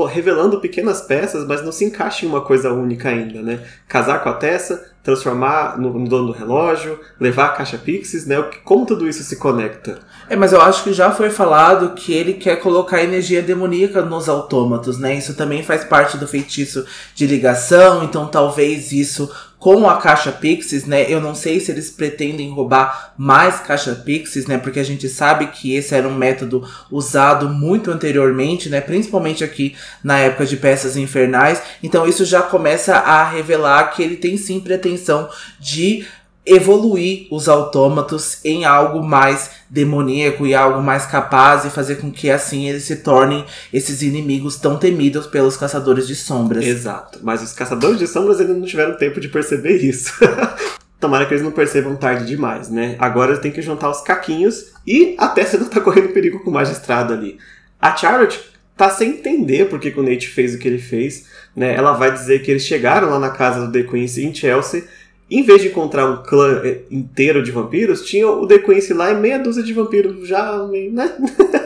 [0.10, 3.60] revelando pequenas peças, mas não se encaixa em uma coisa única ainda, né?
[3.88, 8.42] Casar com a Tessa, transformar no, no dono do relógio, levar a caixa Pixies, né?
[8.64, 10.00] Como tudo isso se conecta?
[10.30, 14.30] É, mas eu acho que já foi falado que ele quer colocar energia demoníaca nos
[14.30, 15.16] autômatos, né?
[15.16, 16.86] Isso também faz parte do feitiço
[17.16, 19.30] de ligação, então talvez isso
[19.62, 21.06] com a caixa Pixies, né?
[21.08, 24.58] Eu não sei se eles pretendem roubar mais caixa Pixies, né?
[24.58, 28.82] Porque a gente sabe que esse era um método usado muito anteriormente, né?
[28.82, 31.62] Principalmente aqui na época de peças infernais.
[31.84, 36.08] Então isso já começa a revelar que ele tem sim pretensão de
[36.46, 42.30] evoluir os autômatos em algo mais demoníaco e algo mais capaz e fazer com que
[42.30, 46.66] assim eles se tornem esses inimigos tão temidos pelos caçadores de sombras.
[46.66, 47.20] Exato.
[47.22, 50.14] Mas os caçadores de sombras ainda não tiveram tempo de perceber isso.
[51.00, 52.96] Tomara que eles não percebam tarde demais, né?
[53.00, 56.54] Agora tem que juntar os caquinhos e a Tessa não tá correndo perigo com o
[56.54, 57.38] magistrado ali.
[57.80, 58.40] A Charlotte
[58.78, 61.26] tá sem entender por que o Nate fez o que ele fez,
[61.56, 61.76] né?
[61.76, 64.84] Ela vai dizer que eles chegaram lá na casa do The Queen's em Chelsea
[65.32, 69.12] em vez de encontrar um clã eh, inteiro de vampiros, tinha o The Quincy lá
[69.12, 71.16] e meia dúzia de vampiros já, né?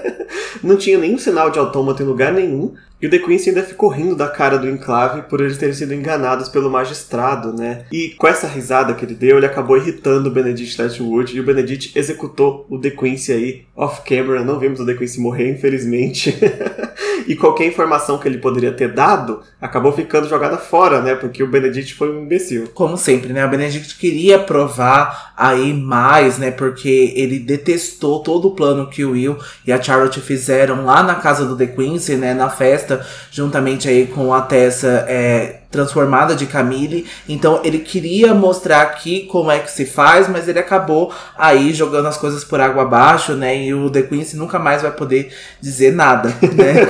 [0.63, 2.75] Não tinha nenhum sinal de autômato em lugar nenhum.
[3.01, 5.93] E o The Quincy ainda ficou rindo da cara do enclave por eles terem sido
[5.93, 7.85] enganados pelo magistrado, né?
[7.91, 11.43] E com essa risada que ele deu, ele acabou irritando o Benedict Letchwood e o
[11.43, 14.43] Benedict executou o The Quincy aí off-camera.
[14.43, 16.35] Não vimos o The Quincy morrer, infelizmente.
[17.27, 21.15] e qualquer informação que ele poderia ter dado acabou ficando jogada fora, né?
[21.15, 22.69] Porque o Benedict foi um imbecil.
[22.73, 23.45] Como sempre, né?
[23.45, 26.51] O Benedict queria provar aí mais, né?
[26.51, 31.15] Porque ele detestou todo o plano que o Will e a Charlotte fizeram lá na
[31.15, 32.33] casa do The Quincy, né?
[32.33, 32.84] Na festa,
[33.31, 37.05] juntamente aí com a Tessa é, transformada de Camille.
[37.27, 42.07] Então ele queria mostrar aqui como é que se faz, mas ele acabou aí jogando
[42.07, 43.57] as coisas por água abaixo, né?
[43.57, 46.85] E o The Quincy nunca mais vai poder dizer nada, né?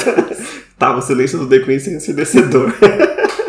[0.77, 2.73] Tava o silêncio do The Quincy ensurdecedor.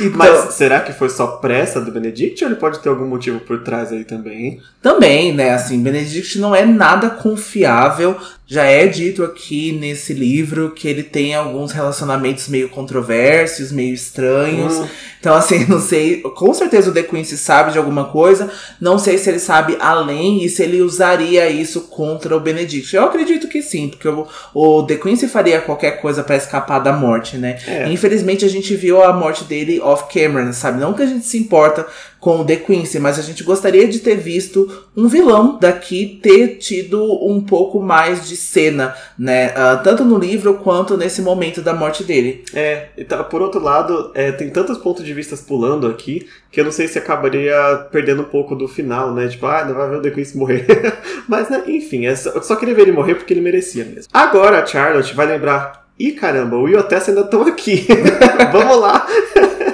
[0.00, 3.40] Então, Mas será que foi só pressa do Benedict ou ele pode ter algum motivo
[3.40, 4.60] por trás aí também?
[4.82, 5.50] Também, né?
[5.50, 8.16] Assim, Benedict não é nada confiável.
[8.46, 14.76] Já é dito aqui nesse livro que ele tem alguns relacionamentos meio controversos, meio estranhos.
[14.76, 14.88] Hum.
[15.20, 16.20] Então, assim, não sei.
[16.22, 18.50] Com certeza o The Quincy sabe de alguma coisa.
[18.80, 22.96] Não sei se ele sabe além e se ele usaria isso contra o Benedict.
[22.96, 26.92] Eu acredito que sim, porque o, o The Quincy faria qualquer coisa para escapar da
[26.92, 27.58] morte, né?
[27.66, 27.88] É.
[27.88, 30.80] Infelizmente a gente viu a morte dele off-camera, sabe?
[30.80, 31.86] Não que a gente se importa
[32.20, 36.58] com o The Quincy, mas a gente gostaria de ter visto um vilão daqui ter
[36.58, 39.48] tido um pouco mais de cena, né?
[39.48, 42.44] Uh, tanto no livro quanto nesse momento da morte dele.
[42.52, 46.64] É, tá, por outro lado, é, tem tantos pontos de vista pulando aqui que eu
[46.64, 47.54] não sei se acabaria
[47.90, 49.28] perdendo um pouco do final, né?
[49.28, 50.66] Tipo, ah, não vai ver o The Quincy morrer.
[51.26, 54.10] mas, né, enfim, é só, eu só queria ver ele morrer porque ele merecia mesmo.
[54.12, 55.86] Agora a Charlotte vai lembrar.
[55.98, 57.86] Ih, caramba, o Tessa ainda estão aqui.
[58.52, 59.06] Vamos lá.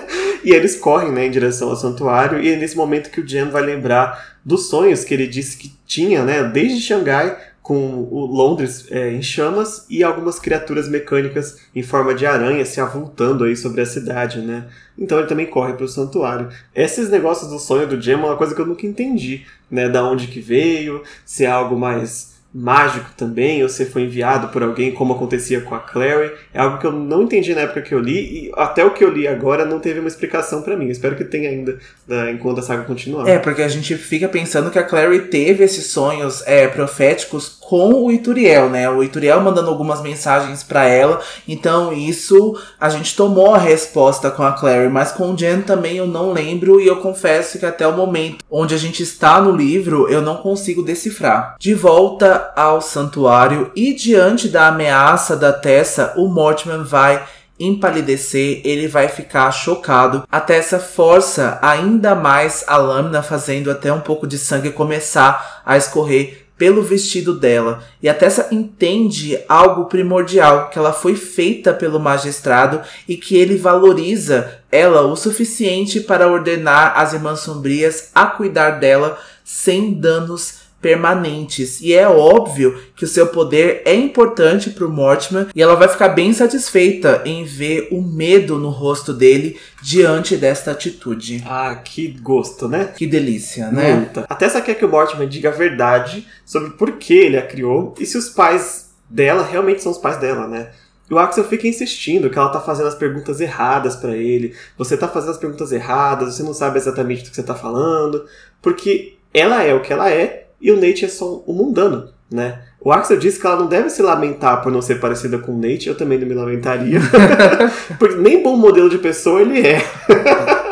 [0.46, 3.50] E eles correm né, em direção ao santuário, e é nesse momento que o Jen
[3.50, 8.86] vai lembrar dos sonhos que ele disse que tinha, né, desde Xangai, com o Londres
[8.92, 13.80] é, em chamas e algumas criaturas mecânicas em forma de aranha se avultando aí sobre
[13.80, 14.68] a cidade, né?
[14.96, 16.48] Então ele também corre para o santuário.
[16.72, 19.88] Esses negócios do sonho do Jem é uma coisa que eu nunca entendi, né?
[19.88, 24.62] Da onde que veio, se é algo mais mágico também, ou se foi enviado por
[24.62, 26.32] alguém, como acontecia com a Clary.
[26.54, 29.04] É algo que eu não entendi na época que eu li, e até o que
[29.04, 30.88] eu li agora não teve uma explicação para mim.
[30.88, 31.78] espero que tenha ainda
[32.08, 33.28] né, enquanto a saga continuar.
[33.28, 38.04] É, porque a gente fica pensando que a Clary teve esses sonhos é, proféticos com
[38.04, 38.88] o Ituriel, né?
[38.88, 41.20] O Ituriel mandando algumas mensagens para ela.
[41.48, 45.96] Então, isso a gente tomou a resposta com a Clary, mas com o Jen também
[45.96, 49.50] eu não lembro e eu confesso que até o momento onde a gente está no
[49.50, 51.56] livro, eu não consigo decifrar.
[51.58, 57.24] De volta ao santuário e diante da ameaça da Tessa, o Mortimer vai
[57.58, 60.24] empalidecer, ele vai ficar chocado.
[60.30, 65.76] A Tessa força ainda mais a lâmina, fazendo até um pouco de sangue começar a
[65.76, 67.82] escorrer pelo vestido dela.
[68.02, 73.56] E a Tessa entende algo primordial, que ela foi feita pelo magistrado e que ele
[73.56, 81.80] valoriza ela o suficiente para ordenar as irmãs sombrias a cuidar dela sem danos permanentes.
[81.80, 86.10] E é óbvio que o seu poder é importante pro Mortimer e ela vai ficar
[86.10, 91.42] bem satisfeita em ver o medo no rosto dele diante desta atitude.
[91.44, 92.92] Ah, que gosto, né?
[92.96, 93.94] Que delícia, né?
[93.94, 94.26] Muita.
[94.28, 97.92] Até essa quer que o Mortimer diga a verdade sobre por que ele a criou
[97.98, 100.70] e se os pais dela realmente são os pais dela, né?
[101.10, 104.54] E o Axel fica insistindo que ela tá fazendo as perguntas erradas para ele.
[104.78, 108.24] Você tá fazendo as perguntas erradas, você não sabe exatamente do que você tá falando.
[108.62, 112.60] Porque ela é o que ela é e o Nate é só um mundano, né?
[112.80, 115.60] O Axel disse que ela não deve se lamentar por não ser parecida com o
[115.60, 117.00] Nate, eu também não me lamentaria.
[117.98, 119.82] porque nem bom modelo de pessoa ele é.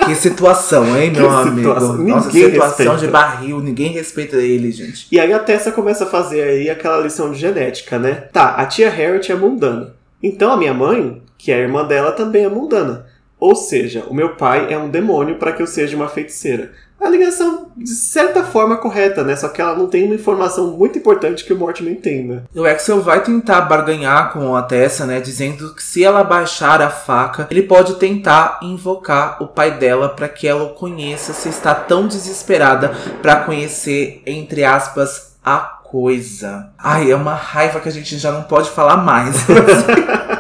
[0.07, 1.57] Que situação, hein, meu Que amigo?
[1.57, 1.99] situação.
[1.99, 2.97] Nossa, Ninguém situação respeita.
[2.99, 5.07] de barril, ninguém respeita ele, gente.
[5.11, 8.29] E aí a Tessa começa a fazer aí aquela lição de genética, né?
[8.33, 9.95] Tá, a tia Harriet é mundana.
[10.23, 13.07] Então a minha mãe, que é a irmã dela, também é mundana.
[13.41, 16.71] Ou seja, o meu pai é um demônio para que eu seja uma feiticeira.
[17.01, 19.37] A ligação, de certa forma, correta, né?
[19.37, 22.43] Só que ela não tem uma informação muito importante que o Mortimer tem, né?
[22.55, 25.21] O Axel vai tentar barganhar com a Tessa, né?
[25.21, 30.29] Dizendo que se ela baixar a faca, ele pode tentar invocar o pai dela para
[30.29, 36.71] que ela o conheça se está tão desesperada para conhecer, entre aspas, a coisa.
[36.79, 39.45] Ai, é uma raiva que a gente já não pode falar mais.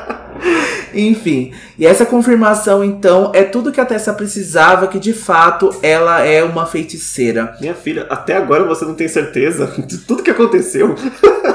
[0.95, 6.20] Enfim, e essa confirmação então é tudo que a Tessa precisava, que de fato ela
[6.20, 7.57] é uma feiticeira.
[7.61, 10.95] Minha filha, até agora você não tem certeza de tudo que aconteceu.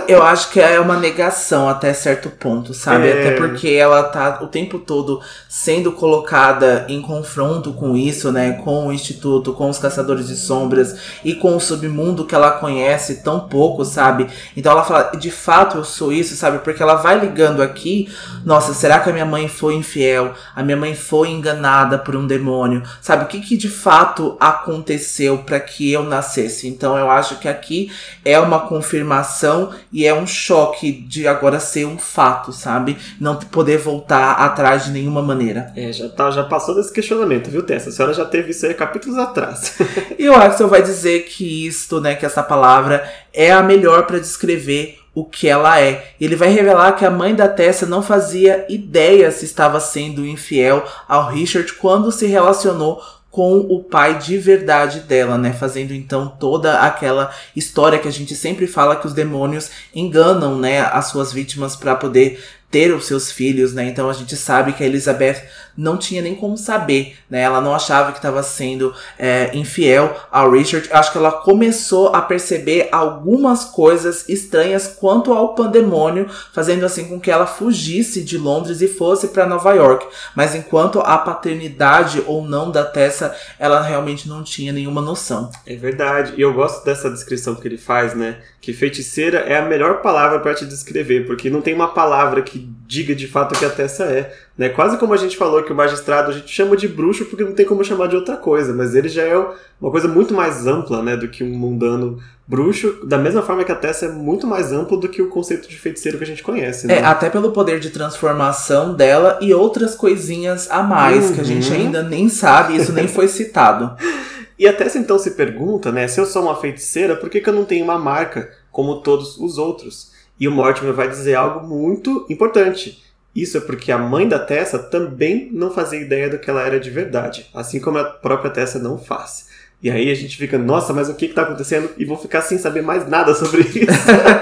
[0.08, 3.08] Eu acho que é uma negação até certo ponto, sabe?
[3.08, 3.12] É.
[3.12, 8.54] Até porque ela tá o tempo todo sendo colocada em confronto com isso, né?
[8.54, 13.18] Com o Instituto, com os Caçadores de Sombras e com o submundo que ela conhece
[13.18, 14.28] tão pouco, sabe?
[14.58, 16.60] Então ela fala, de fato eu sou isso, sabe?
[16.60, 18.10] Porque ela vai ligando aqui,
[18.44, 20.34] nossa, será que a minha mãe foi infiel?
[20.54, 22.84] A minha mãe foi enganada por um demônio?
[23.02, 23.24] Sabe?
[23.24, 26.68] O que que de fato aconteceu para que eu nascesse?
[26.68, 27.92] Então eu acho que aqui
[28.26, 32.98] é uma confirmação e é um choque de agora ser um fato, sabe?
[33.20, 35.72] Não poder voltar atrás de nenhuma maneira.
[35.76, 37.90] É, já, tá, já passou desse questionamento, viu, Tessa?
[37.90, 39.78] A senhora já teve isso aí capítulos atrás.
[40.18, 44.20] E o Axel vai dizer que isto, né, que essa palavra é a melhor para
[44.20, 46.14] descrever o que ela é.
[46.20, 50.86] Ele vai revelar que a mãe da Tessa não fazia ideia se estava sendo infiel
[51.08, 53.02] ao Richard quando se relacionou
[53.32, 55.54] com o pai de verdade dela, né?
[55.54, 60.82] Fazendo então toda aquela história que a gente sempre fala que os demônios enganam, né,
[60.82, 63.86] as suas vítimas para poder ter os seus filhos, né?
[63.86, 65.44] Então a gente sabe que a Elizabeth
[65.80, 67.42] não tinha nem como saber, né?
[67.42, 70.90] Ela não achava que estava sendo é, infiel ao Richard.
[70.92, 77.20] Acho que ela começou a perceber algumas coisas estranhas quanto ao pandemônio, fazendo assim com
[77.20, 80.06] que ela fugisse de Londres e fosse para Nova York.
[80.36, 85.50] Mas enquanto a paternidade ou não da Tessa, ela realmente não tinha nenhuma noção.
[85.66, 86.34] É verdade.
[86.36, 88.40] E eu gosto dessa descrição que ele faz, né?
[88.60, 92.59] Que feiticeira é a melhor palavra para te descrever, porque não tem uma palavra que
[92.88, 94.34] diga de fato o que a Tessa é.
[94.58, 94.70] Né?
[94.70, 97.54] Quase como a gente falou que o magistrado a gente chama de bruxo porque não
[97.54, 99.38] tem como chamar de outra coisa, mas ele já é
[99.80, 103.72] uma coisa muito mais ampla né, do que um mundano bruxo, da mesma forma que
[103.72, 106.42] a Tessa é muito mais amplo do que o conceito de feiticeiro que a gente
[106.44, 106.88] conhece.
[106.88, 106.96] Né?
[107.00, 111.70] É, até pelo poder de transformação dela e outras coisinhas a mais que a gente
[111.70, 111.76] Uhum.
[111.76, 113.96] ainda nem sabe, isso nem foi citado.
[114.60, 117.48] E a Tessa então se pergunta, né, se eu sou uma feiticeira, por que, que
[117.50, 120.12] eu não tenho uma marca como todos os outros?
[120.40, 123.04] E o Mortimer vai dizer algo muito importante.
[123.36, 126.80] Isso é porque a mãe da Tessa também não fazia ideia do que ela era
[126.80, 129.48] de verdade, assim como a própria Tessa não faz.
[129.82, 131.90] E aí a gente fica, nossa, mas o que está acontecendo?
[131.98, 133.86] E vou ficar sem saber mais nada sobre isso.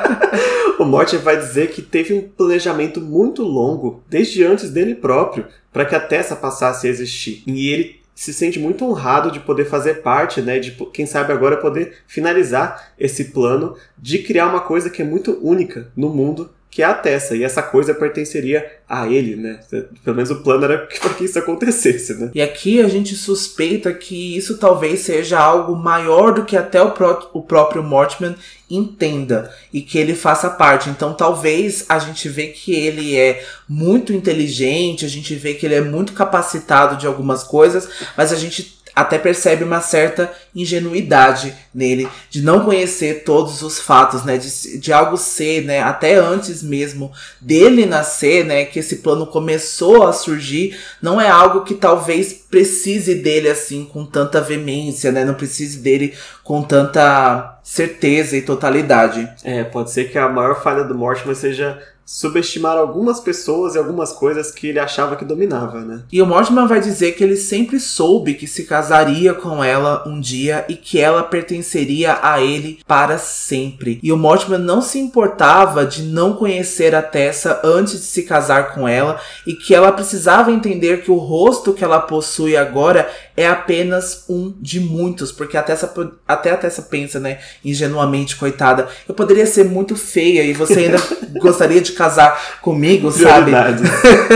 [0.79, 5.85] o Mortimer vai dizer que teve um planejamento muito longo, desde antes dele próprio, para
[5.85, 7.43] que a Tessa passasse a existir.
[7.45, 11.55] E ele se sente muito honrado de poder fazer parte, né, de quem sabe agora
[11.55, 16.81] poder finalizar esse plano de criar uma coisa que é muito única no mundo, que
[16.83, 19.59] é a Tessa, e essa coisa pertenceria a ele, né?
[20.03, 22.29] Pelo menos o plano era para que isso acontecesse, né?
[22.35, 26.91] E aqui a gente suspeita que isso talvez seja algo maior do que até o,
[26.91, 28.35] pró o próprio Mortman
[28.69, 30.89] entenda e que ele faça parte.
[30.89, 35.75] Então talvez a gente vê que ele é muito inteligente, a gente vê que ele
[35.75, 42.09] é muito capacitado de algumas coisas, mas a gente até percebe uma certa ingenuidade nele,
[42.31, 47.11] de não conhecer todos os fatos, né, de, de algo ser, né, até antes mesmo
[47.39, 53.13] dele nascer, né, que esse plano começou a surgir, não é algo que talvez precise
[53.13, 59.29] dele assim com tanta veemência, né, não precise dele com tanta certeza e totalidade.
[59.43, 64.13] É, pode ser que a maior falha do Mortimer seja subestimar algumas pessoas e algumas
[64.13, 66.03] coisas que ele achava que dominava, né?
[66.09, 70.21] E o Mortimer vai dizer que ele sempre soube que se casaria com ela um
[70.21, 73.99] dia e que ela pertenceria a ele para sempre.
[74.01, 78.73] E o Mortimer não se importava de não conhecer a Tessa antes de se casar
[78.73, 83.47] com ela e que ela precisava entender que o rosto que ela possui agora é
[83.47, 85.93] apenas um de muitos, porque a Tessa,
[86.27, 90.97] até a Tessa pensa, né, ingenuamente, coitada, eu poderia ser muito feia e você ainda
[91.39, 93.51] gostaria de casar comigo, sabe?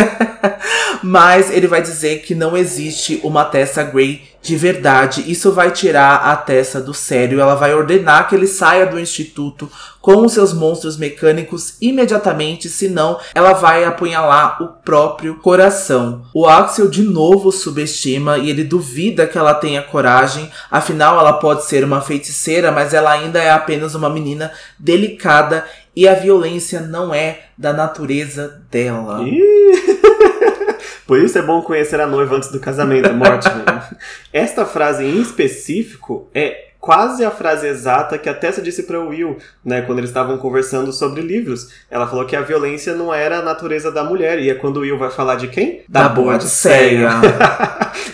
[1.02, 5.24] Mas ele vai dizer que não existe uma Tessa Grey de verdade.
[5.32, 7.40] Isso vai tirar a Tessa do sério.
[7.40, 9.72] Ela vai ordenar que ele saia do instituto
[10.02, 16.24] com os seus monstros mecânicos imediatamente, senão ela vai apunhalar o próprio coração.
[16.34, 21.66] O Axel de novo subestima e ele duvida que ela tenha coragem, afinal ela pode
[21.66, 25.66] ser uma feiticeira, mas ela ainda é apenas uma menina delicada
[25.96, 29.20] e a violência não é da natureza dela.
[31.06, 33.90] Por isso é bom conhecer a noiva antes do casamento, Mortimer.
[34.32, 39.38] Esta frase em específico é quase a frase exata que a Tessa disse para Will,
[39.64, 41.70] né, quando eles estavam conversando sobre livros.
[41.90, 44.80] Ela falou que a violência não era a natureza da mulher, e é quando o
[44.82, 45.84] Will vai falar de quem?
[45.88, 47.10] Da, da Boadicea.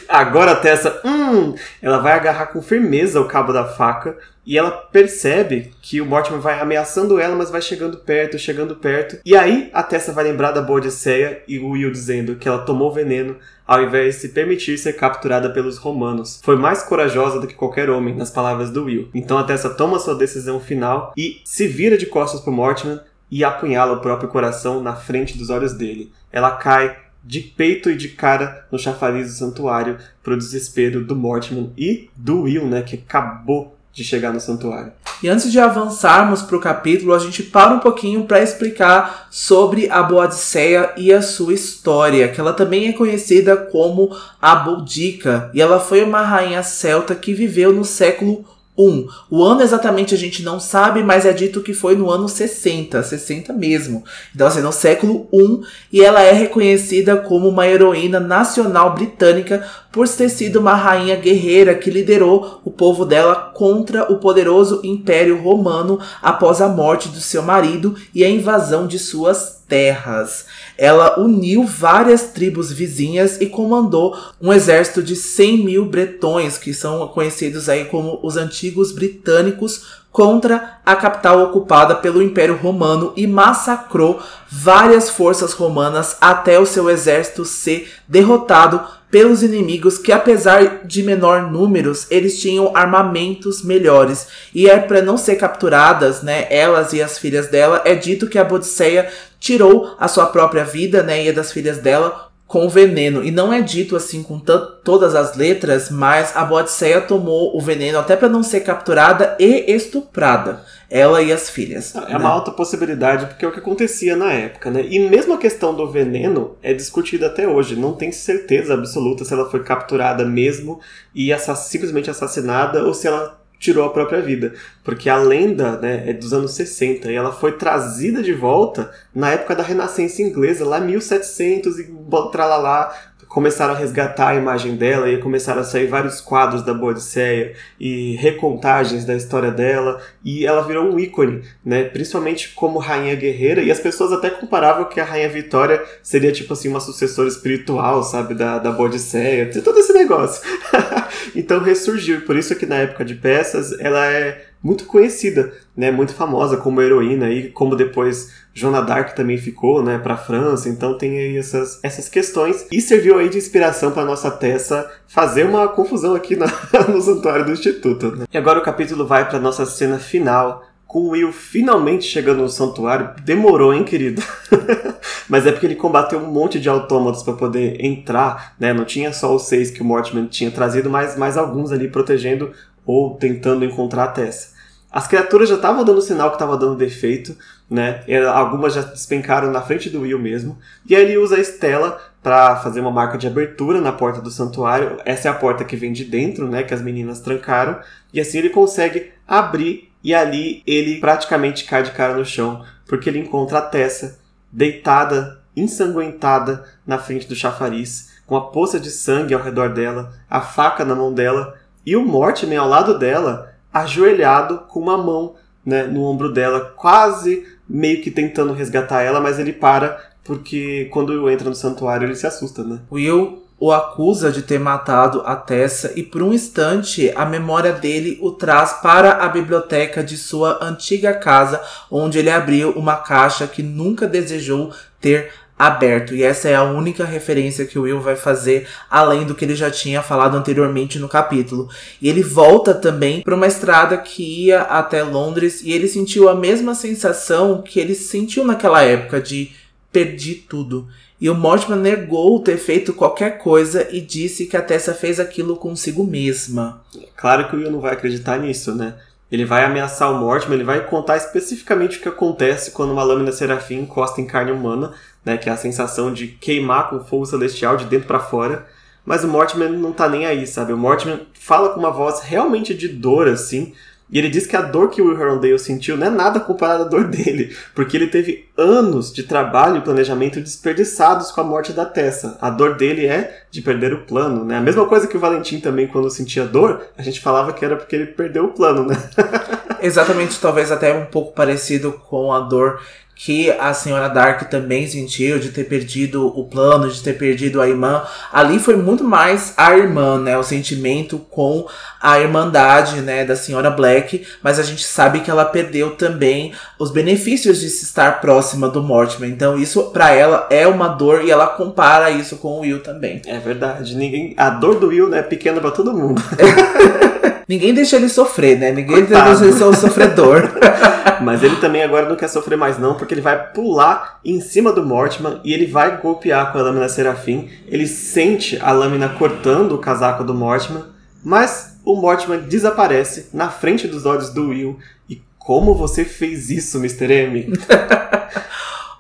[0.08, 4.72] Agora a Tessa, hum, ela vai agarrar com firmeza o cabo da faca, e ela
[4.72, 9.18] percebe que o Mortimer vai ameaçando ela, mas vai chegando perto, chegando perto.
[9.26, 12.94] E aí a Tessa vai lembrar da Boadicea e o Will dizendo que ela tomou
[12.94, 13.36] veneno
[13.68, 16.40] ao invés de se permitir ser capturada pelos romanos.
[16.42, 19.10] Foi mais corajosa do que qualquer homem, nas palavras do Will.
[19.14, 23.44] Então a Tessa toma sua decisão final e se vira de costas pro Mortimer e
[23.44, 26.14] apunhala o próprio coração na frente dos olhos dele.
[26.32, 26.96] Ela cai
[27.28, 32.44] de peito e de cara no chafariz do santuário pro desespero do Mortimer e do
[32.44, 34.94] Will, né, que acabou de chegar no santuário.
[35.22, 39.90] E antes de avançarmos para o capítulo, a gente para um pouquinho para explicar sobre
[39.90, 45.62] a Boadiceia e a sua história, que ela também é conhecida como a Boudica, e
[45.62, 48.46] ela foi uma rainha celta que viveu no século
[48.78, 49.08] 1.
[49.30, 53.02] O ano exatamente a gente não sabe, mas é dito que foi no ano 60,
[53.02, 54.04] 60 mesmo.
[54.36, 55.62] Então, assim, no século 1,
[55.92, 59.66] e ela é reconhecida como uma heroína nacional britânica
[59.98, 65.42] por ter sido uma rainha guerreira que liderou o povo dela contra o poderoso Império
[65.42, 70.46] Romano após a morte do seu marido e a invasão de suas terras.
[70.78, 77.08] Ela uniu várias tribos vizinhas e comandou um exército de 100 mil bretões, que são
[77.08, 84.20] conhecidos aí como os antigos britânicos, contra a capital ocupada pelo Império Romano e massacrou
[84.50, 91.50] várias forças romanas até o seu exército ser derrotado pelos inimigos que apesar de menor
[91.52, 94.28] números, eles tinham armamentos melhores.
[94.54, 98.38] E é para não ser capturadas, né, elas e as filhas dela, é dito que
[98.38, 103.24] a Bodicea tirou a sua própria vida, né, e a das filhas dela com veneno.
[103.24, 108.00] E não é dito assim com todas as letras, mas a Bodicea tomou o veneno
[108.00, 110.64] até para não ser capturada e estuprada.
[110.90, 111.94] Ela e as filhas.
[111.94, 112.18] É né?
[112.18, 114.86] uma alta possibilidade, porque é o que acontecia na época, né?
[114.90, 117.76] E mesmo a questão do veneno é discutida até hoje.
[117.76, 120.80] Não tem certeza absoluta se ela foi capturada mesmo
[121.14, 124.54] e simplesmente assassinada ou se ela tirou a própria vida.
[124.84, 129.32] Porque a lenda né, é dos anos 60 e ela foi trazida de volta na
[129.32, 131.90] época da Renascença Inglesa, lá 1700 e
[132.32, 132.94] tralalá,
[133.28, 138.16] começaram a resgatar a imagem dela e começaram a sair vários quadros da Boadicea e
[138.16, 140.02] recontagens da história dela.
[140.24, 141.84] E ela virou um ícone, né?
[141.84, 143.62] Principalmente como rainha guerreira.
[143.62, 148.04] E as pessoas até comparavam que a rainha Vitória seria tipo assim uma sucessora espiritual,
[148.04, 150.42] sabe, da da Boadicea, todo esse negócio.
[151.36, 156.14] então ressurgiu, por isso que na época de peças ela é muito conhecida, né, muito
[156.14, 160.68] famosa como heroína e como depois Joana d'Arc também ficou, né, para a França.
[160.70, 165.46] Então tem aí essas, essas questões e serviu aí de inspiração para nossa Tessa fazer
[165.46, 166.48] uma confusão aqui na,
[166.90, 168.16] no santuário do Instituto.
[168.16, 168.26] Né?
[168.32, 173.12] E agora o capítulo vai para nossa cena final com Will finalmente chegando no santuário.
[173.24, 174.24] Demorou, hein, querido?
[175.28, 178.74] Mas é porque ele combateu um monte de autômatos para poder entrar, né?
[178.74, 182.54] Não tinha só os seis que o Mortimer tinha trazido, mas mais alguns ali protegendo
[182.88, 184.56] ou tentando encontrar a Tessa.
[184.90, 187.38] As criaturas já estavam dando sinal que estava dando defeito,
[187.70, 188.04] né?
[188.34, 190.58] Algumas já despencaram na frente do Will mesmo.
[190.90, 194.32] E aí ele usa a Estela para fazer uma marca de abertura na porta do
[194.32, 194.98] santuário.
[195.04, 196.64] Essa é a porta que vem de dentro, né?
[196.64, 197.78] Que as meninas trancaram.
[198.14, 203.10] E assim ele consegue abrir e ali ele praticamente cai de cara no chão, porque
[203.10, 204.20] ele encontra a Tessa
[204.50, 210.40] deitada, ensanguentada na frente do chafariz, com a poça de sangue ao redor dela, a
[210.40, 211.56] faca na mão dela
[211.88, 215.36] e o Mortimer ao lado dela ajoelhado com uma mão
[215.66, 221.30] né, no ombro dela, quase meio que tentando resgatar ela, mas ele para porque quando
[221.30, 222.80] entra no santuário ele se assusta, né?
[222.92, 228.20] Will o acusa de ter matado a Tessa e por um instante a memória dele
[228.22, 233.64] o traz para a biblioteca de sua antiga casa, onde ele abriu uma caixa que
[233.64, 236.14] nunca desejou ter aberto.
[236.14, 239.56] E essa é a única referência que o Will vai fazer, além do que ele
[239.56, 241.70] já tinha falado anteriormente no capítulo.
[242.02, 246.36] E ele volta também para uma estrada que ia até Londres e ele sentiu a
[246.36, 249.52] mesma sensação que ele sentiu naquela época de
[249.92, 250.88] perdi tudo.
[251.20, 255.56] E o Mortimer negou ter feito qualquer coisa e disse que a Tessa fez aquilo
[255.56, 256.84] consigo mesma.
[257.16, 258.94] Claro que o Will não vai acreditar nisso, né?
[259.32, 263.32] Ele vai ameaçar o Mortimer, ele vai contar especificamente o que acontece quando uma lâmina
[263.32, 264.94] serafim encosta em carne humana,
[265.28, 265.38] né?
[265.38, 268.66] Que é a sensação de queimar com fogo celestial de dentro para fora.
[269.06, 270.74] Mas o Mortimer não tá nem aí, sabe?
[270.74, 273.74] O Mortimer fala com uma voz realmente de dor, assim,
[274.10, 276.84] e ele diz que a dor que o Will Herondale sentiu não é nada comparada
[276.84, 281.74] à dor dele, porque ele teve anos de trabalho e planejamento desperdiçados com a morte
[281.74, 282.38] da Tessa.
[282.42, 284.58] A dor dele é de perder o plano, né?
[284.58, 287.76] A mesma coisa que o Valentim também, quando sentia dor, a gente falava que era
[287.76, 288.96] porque ele perdeu o plano, né?
[289.82, 292.80] Exatamente, talvez até um pouco parecido com a dor
[293.18, 297.68] que a senhora Dark também sentiu de ter perdido o plano, de ter perdido a
[297.68, 298.04] irmã.
[298.32, 300.38] Ali foi muito mais a irmã, né?
[300.38, 301.68] O sentimento com
[302.00, 306.92] a irmandade, né, da senhora Black, mas a gente sabe que ela perdeu também os
[306.92, 309.30] benefícios de se estar próxima do Mortimer.
[309.30, 313.22] Então isso para ela é uma dor e ela compara isso com o Will também.
[313.26, 313.96] É verdade.
[313.96, 316.22] Ninguém, a dor do Will né, é pequena para todo mundo.
[317.48, 318.72] Ninguém deixa ele sofrer, né?
[318.72, 319.30] Ninguém Coitado.
[319.30, 320.52] deixa ele ser sofredor.
[321.22, 324.72] Mas ele também agora não quer sofrer mais não, porque ele vai pular em cima
[324.72, 327.50] do Mortman e ele vai golpear com a lâmina Serafim.
[327.68, 330.84] Ele sente a lâmina cortando o casaco do Mortman,
[331.24, 334.78] mas o Mortman desaparece na frente dos olhos do Will.
[335.10, 337.12] E como você fez isso, Mr.
[337.12, 337.54] M?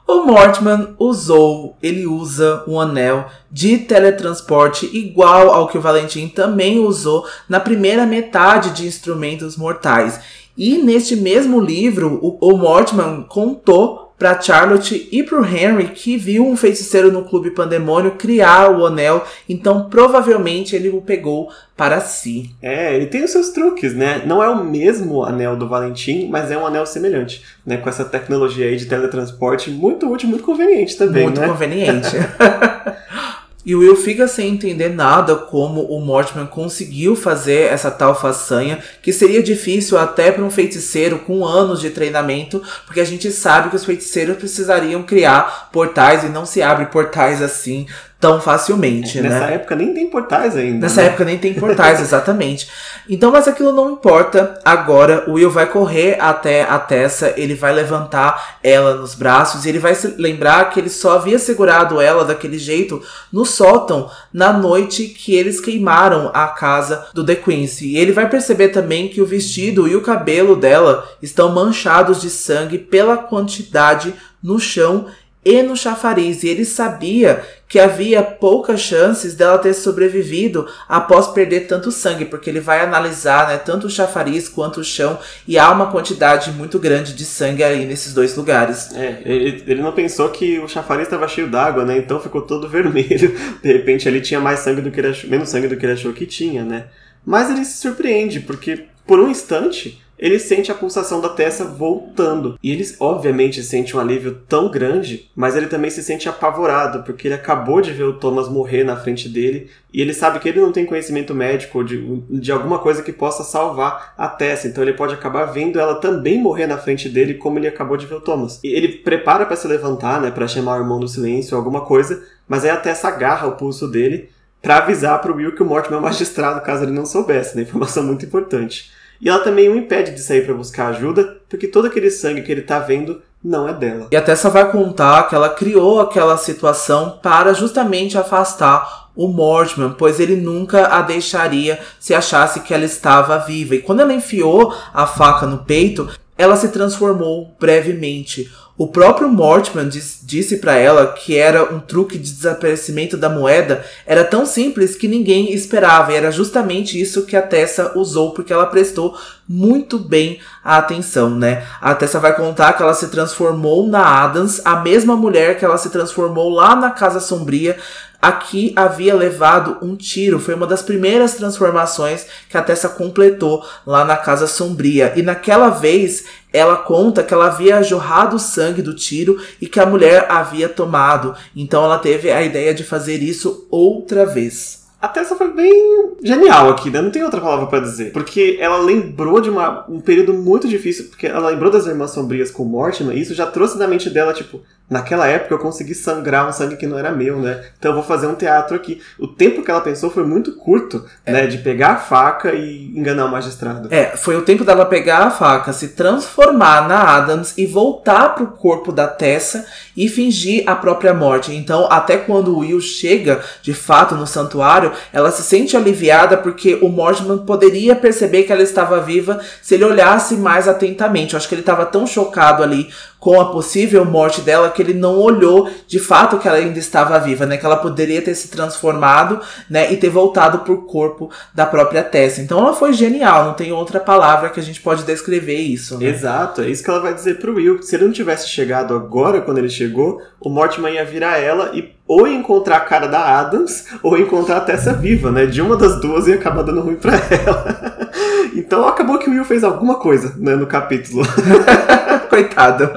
[0.08, 6.80] O Mortman usou, ele usa um anel de teletransporte igual ao que o Valentim também
[6.80, 10.18] usou na primeira metade de Instrumentos Mortais.
[10.58, 16.18] E neste mesmo livro, o, o Mortman contou para Charlotte e para o Henry que
[16.18, 22.02] viu um feiticeiro no clube Pandemônio criar o anel, então provavelmente ele o pegou para
[22.02, 22.50] si.
[22.62, 24.24] É, ele tem os seus truques, né?
[24.26, 27.78] Não é o mesmo anel do Valentim, mas é um anel semelhante, né?
[27.78, 31.48] Com essa tecnologia aí de teletransporte muito útil, muito conveniente também, muito né?
[31.48, 32.10] conveniente.
[33.68, 39.12] E Will fica sem entender nada como o Mortimer conseguiu fazer essa tal façanha, que
[39.12, 43.76] seria difícil até para um feiticeiro com anos de treinamento, porque a gente sabe que
[43.76, 47.86] os feiticeiros precisariam criar portais e não se abre portais assim
[48.20, 49.30] tão facilmente, é, né?
[49.30, 50.88] Nessa época nem tem portais ainda.
[50.88, 51.08] Nessa né?
[51.08, 52.68] época nem tem portais, exatamente.
[53.08, 54.60] Então, mas aquilo não importa.
[54.66, 59.70] Agora, o Will vai correr até a Tessa, ele vai levantar ela nos braços e
[59.70, 63.02] ele vai se lembrar que ele só havia segurado ela daquele jeito
[63.32, 67.90] no sótão na noite que eles queimaram a casa do The Quincy.
[67.90, 72.32] E ele vai perceber também que o vestido e o cabelo dela estão manchados de
[72.32, 75.06] sangue pela quantidade no chão
[75.48, 81.62] e no chafariz, e ele sabia que havia poucas chances dela ter sobrevivido após perder
[81.62, 85.70] tanto sangue, porque ele vai analisar né, tanto o chafariz quanto o chão, e há
[85.72, 88.94] uma quantidade muito grande de sangue aí nesses dois lugares.
[88.96, 91.98] É, ele, ele não pensou que o chafariz estava cheio d'água, né?
[91.98, 93.36] Então ficou todo vermelho.
[93.62, 95.94] De repente ele tinha mais sangue do que ele achou, menos sangue do que ele
[95.94, 96.86] achou que tinha, né?
[97.26, 102.58] Mas ele se surpreende, porque por um instante ele sente a pulsação da Tessa voltando.
[102.62, 107.28] E ele, obviamente, sente um alívio tão grande, mas ele também se sente apavorado, porque
[107.28, 110.60] ele acabou de ver o Thomas morrer na frente dele e ele sabe que ele
[110.60, 114.68] não tem conhecimento médico de, de alguma coisa que possa salvar a Tessa.
[114.68, 118.06] Então ele pode acabar vendo ela também morrer na frente dele, como ele acabou de
[118.06, 118.60] ver o Thomas.
[118.64, 122.24] E ele prepara para se levantar, né, para chamar o irmão do silêncio, alguma coisa,
[122.48, 124.30] mas aí a Tessa agarra o pulso dele
[124.62, 127.56] para avisar para o Will que o Mortimer é um magistrado, caso ele não soubesse,
[127.56, 127.64] né?
[127.64, 128.92] Informação muito importante.
[129.20, 132.52] E ela também o impede de sair para buscar ajuda, porque todo aquele sangue que
[132.52, 134.08] ele tá vendo não é dela.
[134.12, 139.96] E a Tessa vai contar que ela criou aquela situação para justamente afastar o Mortimer,
[139.98, 143.76] pois ele nunca a deixaria se achasse que ela estava viva.
[143.76, 146.08] E quando ela enfiou a faca no peito,
[146.38, 148.52] ela se transformou brevemente.
[148.78, 153.84] O próprio Mortman diz, disse para ela que era um truque de desaparecimento da moeda,
[154.06, 158.54] era tão simples que ninguém esperava, e era justamente isso que a Tessa usou, porque
[158.54, 159.18] ela prestou
[159.50, 161.66] muito bem a atenção, né?
[161.82, 165.78] A Tessa vai contar que ela se transformou na Adams, a mesma mulher que ela
[165.80, 167.78] se transformou lá na Casa Sombria,
[168.22, 170.40] aqui havia levado um tiro.
[170.40, 175.14] Foi uma das primeiras transformações que a Tessa completou lá na Casa Sombria.
[175.16, 179.80] E naquela vez ela conta que ela havia jorrado o sangue do tiro e que
[179.80, 181.36] a mulher havia tomado.
[181.56, 184.88] Então ela teve a ideia de fazer isso outra vez.
[185.00, 187.00] A Tessa foi bem genial aqui, né?
[187.00, 188.12] Não tem outra palavra para dizer.
[188.12, 192.50] Porque ela lembrou de uma, um período muito difícil, porque ela lembrou das Irmãs Sombrias
[192.50, 194.60] com Mortimer, e isso já trouxe da mente dela, tipo,
[194.90, 197.64] naquela época eu consegui sangrar um sangue que não era meu, né?
[197.78, 199.02] Então eu vou fazer um teatro aqui.
[199.20, 201.32] O tempo que ela pensou foi muito curto, é.
[201.32, 201.48] né?
[201.48, 203.94] De pegar a faca e enganar o magistrado.
[203.94, 208.48] É, foi o tempo dela pegar a faca, se transformar na Adams e voltar pro
[208.48, 209.66] corpo da Tessa
[209.96, 211.54] e fingir a própria morte.
[211.54, 216.76] Então, até quando o Will chega, de fato, no santuário, ela se sente aliviada porque
[216.82, 221.34] o Mortimer poderia perceber que ela estava viva se ele olhasse mais atentamente.
[221.34, 222.90] Eu acho que ele estava tão chocado ali
[223.20, 227.18] com a possível morte dela que ele não olhou de fato que ela ainda estava
[227.20, 227.58] viva, né?
[227.58, 229.40] Que ela poderia ter se transformado,
[229.70, 229.92] né?
[229.92, 232.42] E ter voltado pro corpo da própria Tessa.
[232.42, 235.98] Então ela foi genial, não tem outra palavra que a gente pode descrever isso.
[235.98, 236.08] Né?
[236.08, 237.82] Exato, é isso que ela vai dizer pro Will.
[237.82, 241.98] Se ele não tivesse chegado agora, quando ele chegou, o Mortimer ia virar ela e
[242.08, 245.46] ou encontrar a cara da Adams ou encontrar a Tessa viva, né?
[245.46, 248.10] De uma das duas ia acabar dando ruim pra ela.
[248.56, 251.24] então acabou que o Will fez alguma coisa, né, no capítulo.
[252.38, 252.90] Coitado.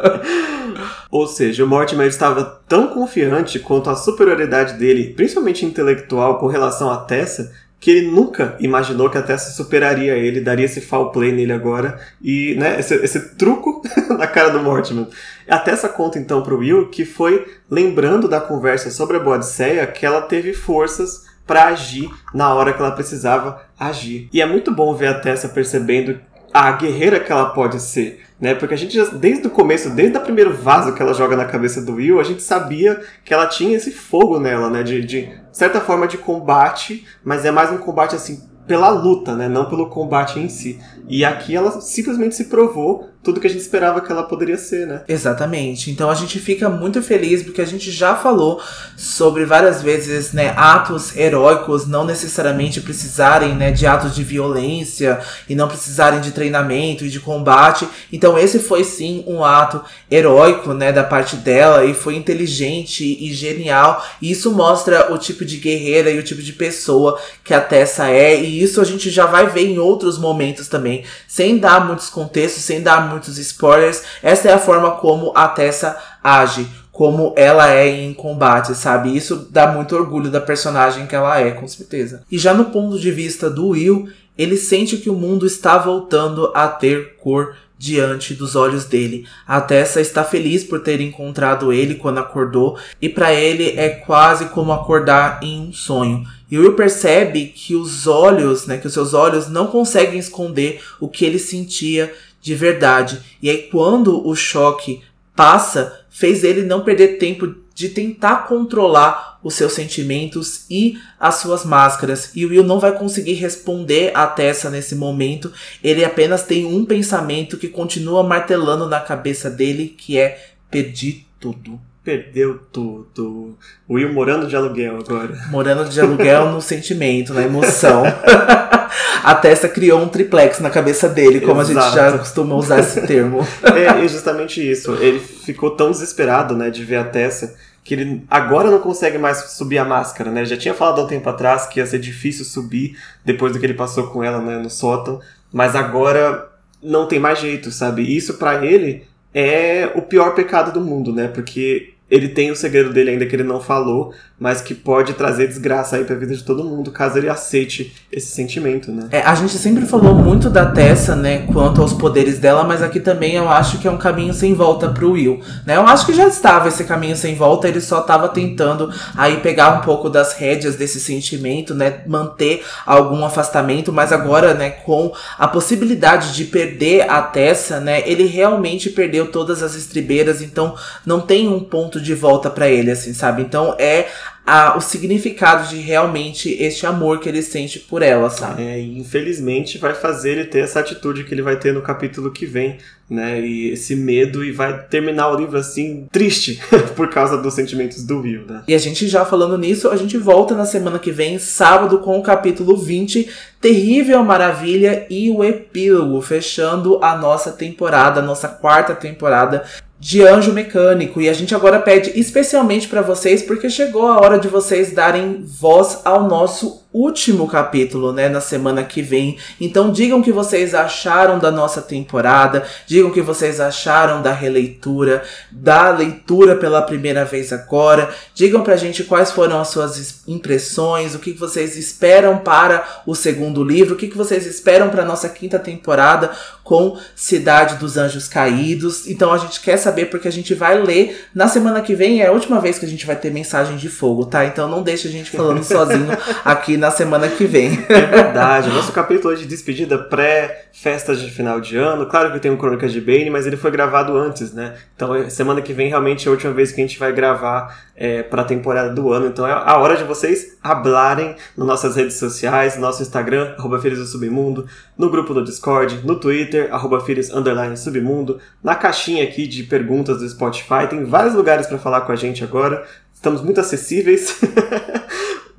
[1.11, 6.91] Ou seja, o Mortimer estava tão confiante quanto a superioridade dele, principalmente intelectual, com relação
[6.91, 11.33] a Tessa, que ele nunca imaginou que a Tessa superaria ele, daria esse foul play
[11.33, 13.83] nele agora, e né, esse, esse truco
[14.19, 15.07] na cara do Mortimer.
[15.49, 20.05] A Tessa conta então pro Will que foi lembrando da conversa sobre a Bodicea que
[20.05, 24.29] ela teve forças para agir na hora que ela precisava agir.
[24.33, 26.21] E é muito bom ver a Tessa percebendo
[26.53, 28.55] a guerreira que ela pode ser né?
[28.55, 31.45] Porque a gente já, desde o começo, desde o primeiro vaso que ela joga na
[31.45, 34.83] cabeça do Will, a gente sabia que ela tinha esse fogo nela, né?
[34.83, 39.47] De, de certa forma de combate, mas é mais um combate assim pela luta, né?
[39.47, 40.81] Não pelo combate em si.
[41.09, 44.87] E aqui ela simplesmente se provou tudo que a gente esperava que ela poderia ser,
[44.87, 45.03] né?
[45.07, 45.91] Exatamente.
[45.91, 48.61] Então a gente fica muito feliz porque a gente já falou
[48.97, 55.55] sobre várias vezes, né, atos heróicos não necessariamente precisarem, né, de atos de violência e
[55.55, 57.87] não precisarem de treinamento e de combate.
[58.11, 63.35] Então esse foi sim um ato heróico, né, da parte dela e foi inteligente e
[63.35, 64.03] genial.
[64.23, 68.09] E isso mostra o tipo de guerreira e o tipo de pessoa que a Tessa
[68.09, 70.90] é, e isso a gente já vai ver em outros momentos também,
[71.27, 74.03] sem dar muitos contextos, sem dar muitos spoilers.
[74.23, 79.17] Essa é a forma como a Tessa age, como ela é em combate, sabe?
[79.17, 82.23] Isso dá muito orgulho da personagem que ela é, com certeza.
[82.31, 86.53] E já no ponto de vista do Will, ele sente que o mundo está voltando
[86.55, 89.27] a ter cor diante dos olhos dele.
[89.47, 94.51] A Tessa está feliz por ter encontrado ele quando acordou, e para ele é quase
[94.51, 96.23] como acordar em um sonho.
[96.51, 101.09] E Will percebe que os olhos, né, que os seus olhos não conseguem esconder o
[101.09, 103.21] que ele sentia de verdade.
[103.43, 105.03] E aí, quando o choque
[105.37, 111.65] passa, fez ele não perder tempo de tentar controlar os seus sentimentos e as suas
[111.65, 112.33] máscaras.
[112.35, 115.53] E o Will não vai conseguir responder a Tessa nesse momento.
[115.83, 121.81] Ele apenas tem um pensamento que continua martelando na cabeça dele, que é perdi tudo
[122.05, 123.57] perdeu tudo.
[123.87, 125.37] O Will morando de aluguel agora.
[125.51, 128.03] Morando de aluguel no sentimento, na emoção.
[129.23, 131.79] a Tessa criou um triplex na cabeça dele, como Exato.
[131.79, 133.47] a gente já costuma usar esse termo.
[133.63, 134.95] é, justamente isso.
[134.95, 139.39] Ele ficou tão desesperado, né, de ver a Tessa, que ele agora não consegue mais
[139.53, 140.45] subir a máscara, né?
[140.45, 143.67] Já tinha falado há um tempo atrás que ia ser difícil subir depois do que
[143.67, 145.21] ele passou com ela, né, no sótão,
[145.53, 146.49] mas agora
[146.83, 148.03] não tem mais jeito, sabe?
[148.03, 151.29] Isso para ele é o pior pecado do mundo, né?
[151.29, 155.47] Porque ele tem o segredo dele ainda que ele não falou, mas que pode trazer
[155.47, 159.07] desgraça aí pra vida de todo mundo, caso ele aceite esse sentimento, né?
[159.11, 162.99] É, a gente sempre falou muito da Tessa, né, quanto aos poderes dela, mas aqui
[162.99, 165.77] também eu acho que é um caminho sem volta pro Will, né?
[165.77, 169.79] Eu acho que já estava esse caminho sem volta, ele só estava tentando aí pegar
[169.79, 175.47] um pouco das rédeas desse sentimento, né, manter algum afastamento, mas agora, né, com a
[175.47, 180.75] possibilidade de perder a Tessa, né, ele realmente perdeu todas as estribeiras, então
[181.05, 183.43] não tem um ponto de volta para ele, assim, sabe?
[183.43, 184.07] Então é
[184.47, 188.63] a, o significado de realmente este amor que ele sente por ela, sabe?
[188.63, 192.33] É, e infelizmente vai fazer ele ter essa atitude que ele vai ter no capítulo
[192.33, 192.79] que vem,
[193.09, 193.41] né?
[193.41, 196.61] E esse medo e vai terminar o livro assim, triste,
[196.97, 198.63] por causa dos sentimentos do Will, né?
[198.67, 202.19] E a gente já falando nisso, a gente volta na semana que vem, sábado, com
[202.19, 203.29] o capítulo 20,
[203.61, 209.65] Terrível Maravilha e o epílogo, fechando a nossa temporada, a nossa quarta temporada
[210.01, 211.21] de Anjo Mecânico.
[211.21, 215.45] E a gente agora pede especialmente para vocês, porque chegou a hora de vocês darem
[215.45, 219.39] voz ao nosso último capítulo, né, na semana que vem.
[219.61, 224.33] Então digam o que vocês acharam da nossa temporada, digam o que vocês acharam da
[224.33, 228.11] releitura, da leitura pela primeira vez agora.
[228.35, 233.63] Digam pra gente quais foram as suas impressões, o que vocês esperam para o segundo
[233.63, 236.31] livro, o que vocês esperam para nossa quinta temporada
[236.65, 239.09] com Cidade dos Anjos Caídos.
[239.09, 242.27] Então a gente quer saber porque a gente vai ler na semana que vem, é
[242.27, 244.45] a última vez que a gente vai ter mensagem de fogo, tá?
[244.45, 247.79] Então não deixe a gente falando sozinho aqui na semana que vem.
[247.89, 248.71] É verdade.
[248.71, 252.07] O nosso capítulo de despedida pré-festas de final de ano.
[252.07, 254.75] Claro que tem um Crônicas de Bane, mas ele foi gravado antes, né?
[254.97, 258.23] Então semana que vem realmente é a última vez que a gente vai gravar é,
[258.23, 259.27] para a temporada do ano.
[259.27, 263.79] Então é a hora de vocês hablarem nas nossas redes sociais, no nosso Instagram, arroba
[263.79, 264.67] Filhos do Submundo,
[264.97, 270.19] no grupo do Discord, no Twitter, arroba Filhos Underline Submundo, na caixinha aqui de perguntas
[270.19, 270.87] do Spotify.
[270.89, 272.85] Tem vários lugares para falar com a gente agora.
[273.13, 274.41] Estamos muito acessíveis.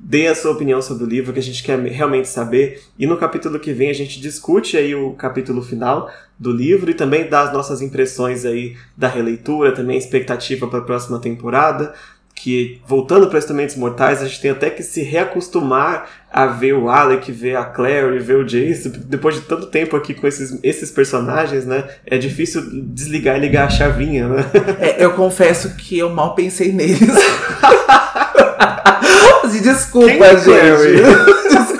[0.04, 2.82] Dê a sua opinião sobre o livro, que a gente quer realmente saber.
[2.98, 6.94] E no capítulo que vem a gente discute aí o capítulo final do livro e
[6.94, 11.94] também dá as nossas impressões aí da releitura, também expectativa para a próxima temporada
[12.42, 16.88] que, voltando para Instrumentos Mortais, a gente tem até que se reacostumar a ver o
[16.88, 18.88] Alec, ver a Claire, ver o Jace.
[18.88, 21.88] Depois de tanto tempo aqui com esses, esses personagens, né?
[22.04, 24.44] É difícil desligar e ligar a chavinha, né?
[24.80, 26.98] É, eu confesso que eu mal pensei neles.
[29.62, 31.02] Desculpa, Quem gente.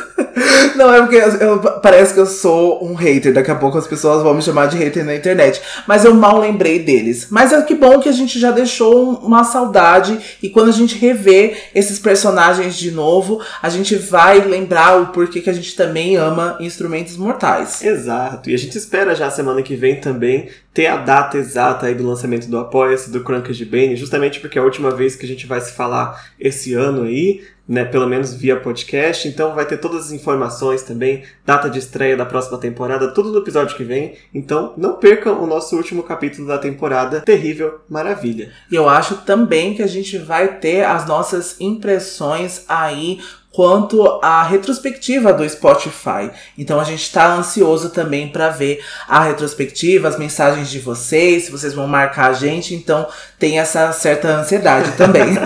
[0.76, 3.32] Não, é porque eu, eu, parece que eu sou um hater.
[3.32, 5.60] Daqui a pouco as pessoas vão me chamar de hater na internet.
[5.86, 7.28] Mas eu mal lembrei deles.
[7.30, 10.18] Mas é que bom que a gente já deixou uma saudade.
[10.42, 15.40] E quando a gente revê esses personagens de novo, a gente vai lembrar o porquê
[15.40, 17.82] que a gente também ama instrumentos mortais.
[17.82, 18.50] Exato.
[18.50, 22.06] E a gente espera já semana que vem também ter a data exata aí do
[22.06, 25.28] lançamento do Apoia-se, do Crankers de Bane, justamente porque é a última vez que a
[25.28, 29.26] gente vai se falar esse ano aí né, pelo menos via podcast.
[29.26, 33.38] Então vai ter todas as informações também, data de estreia da próxima temporada, tudo no
[33.38, 34.14] episódio que vem.
[34.34, 38.52] Então não percam o nosso último capítulo da temporada Terrível Maravilha.
[38.70, 43.20] E eu acho também que a gente vai ter as nossas impressões aí
[43.52, 46.30] quanto à retrospectiva do Spotify.
[46.56, 51.50] Então a gente está ansioso também para ver a retrospectiva, as mensagens de vocês, se
[51.50, 53.06] vocês vão marcar a gente, então
[53.38, 55.36] tem essa certa ansiedade também.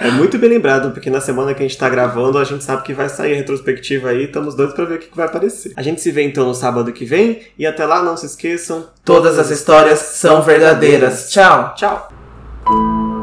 [0.00, 2.82] é muito bem lembrado, porque na semana que a gente está gravando, a gente sabe
[2.82, 5.72] que vai sair a retrospectiva aí, estamos doidos para ver o que, que vai aparecer.
[5.76, 8.86] A gente se vê então no sábado que vem e até lá não se esqueçam,
[9.04, 11.30] todas, todas as histórias são verdadeiras.
[11.30, 11.74] Tchau.
[11.74, 13.17] Tchau.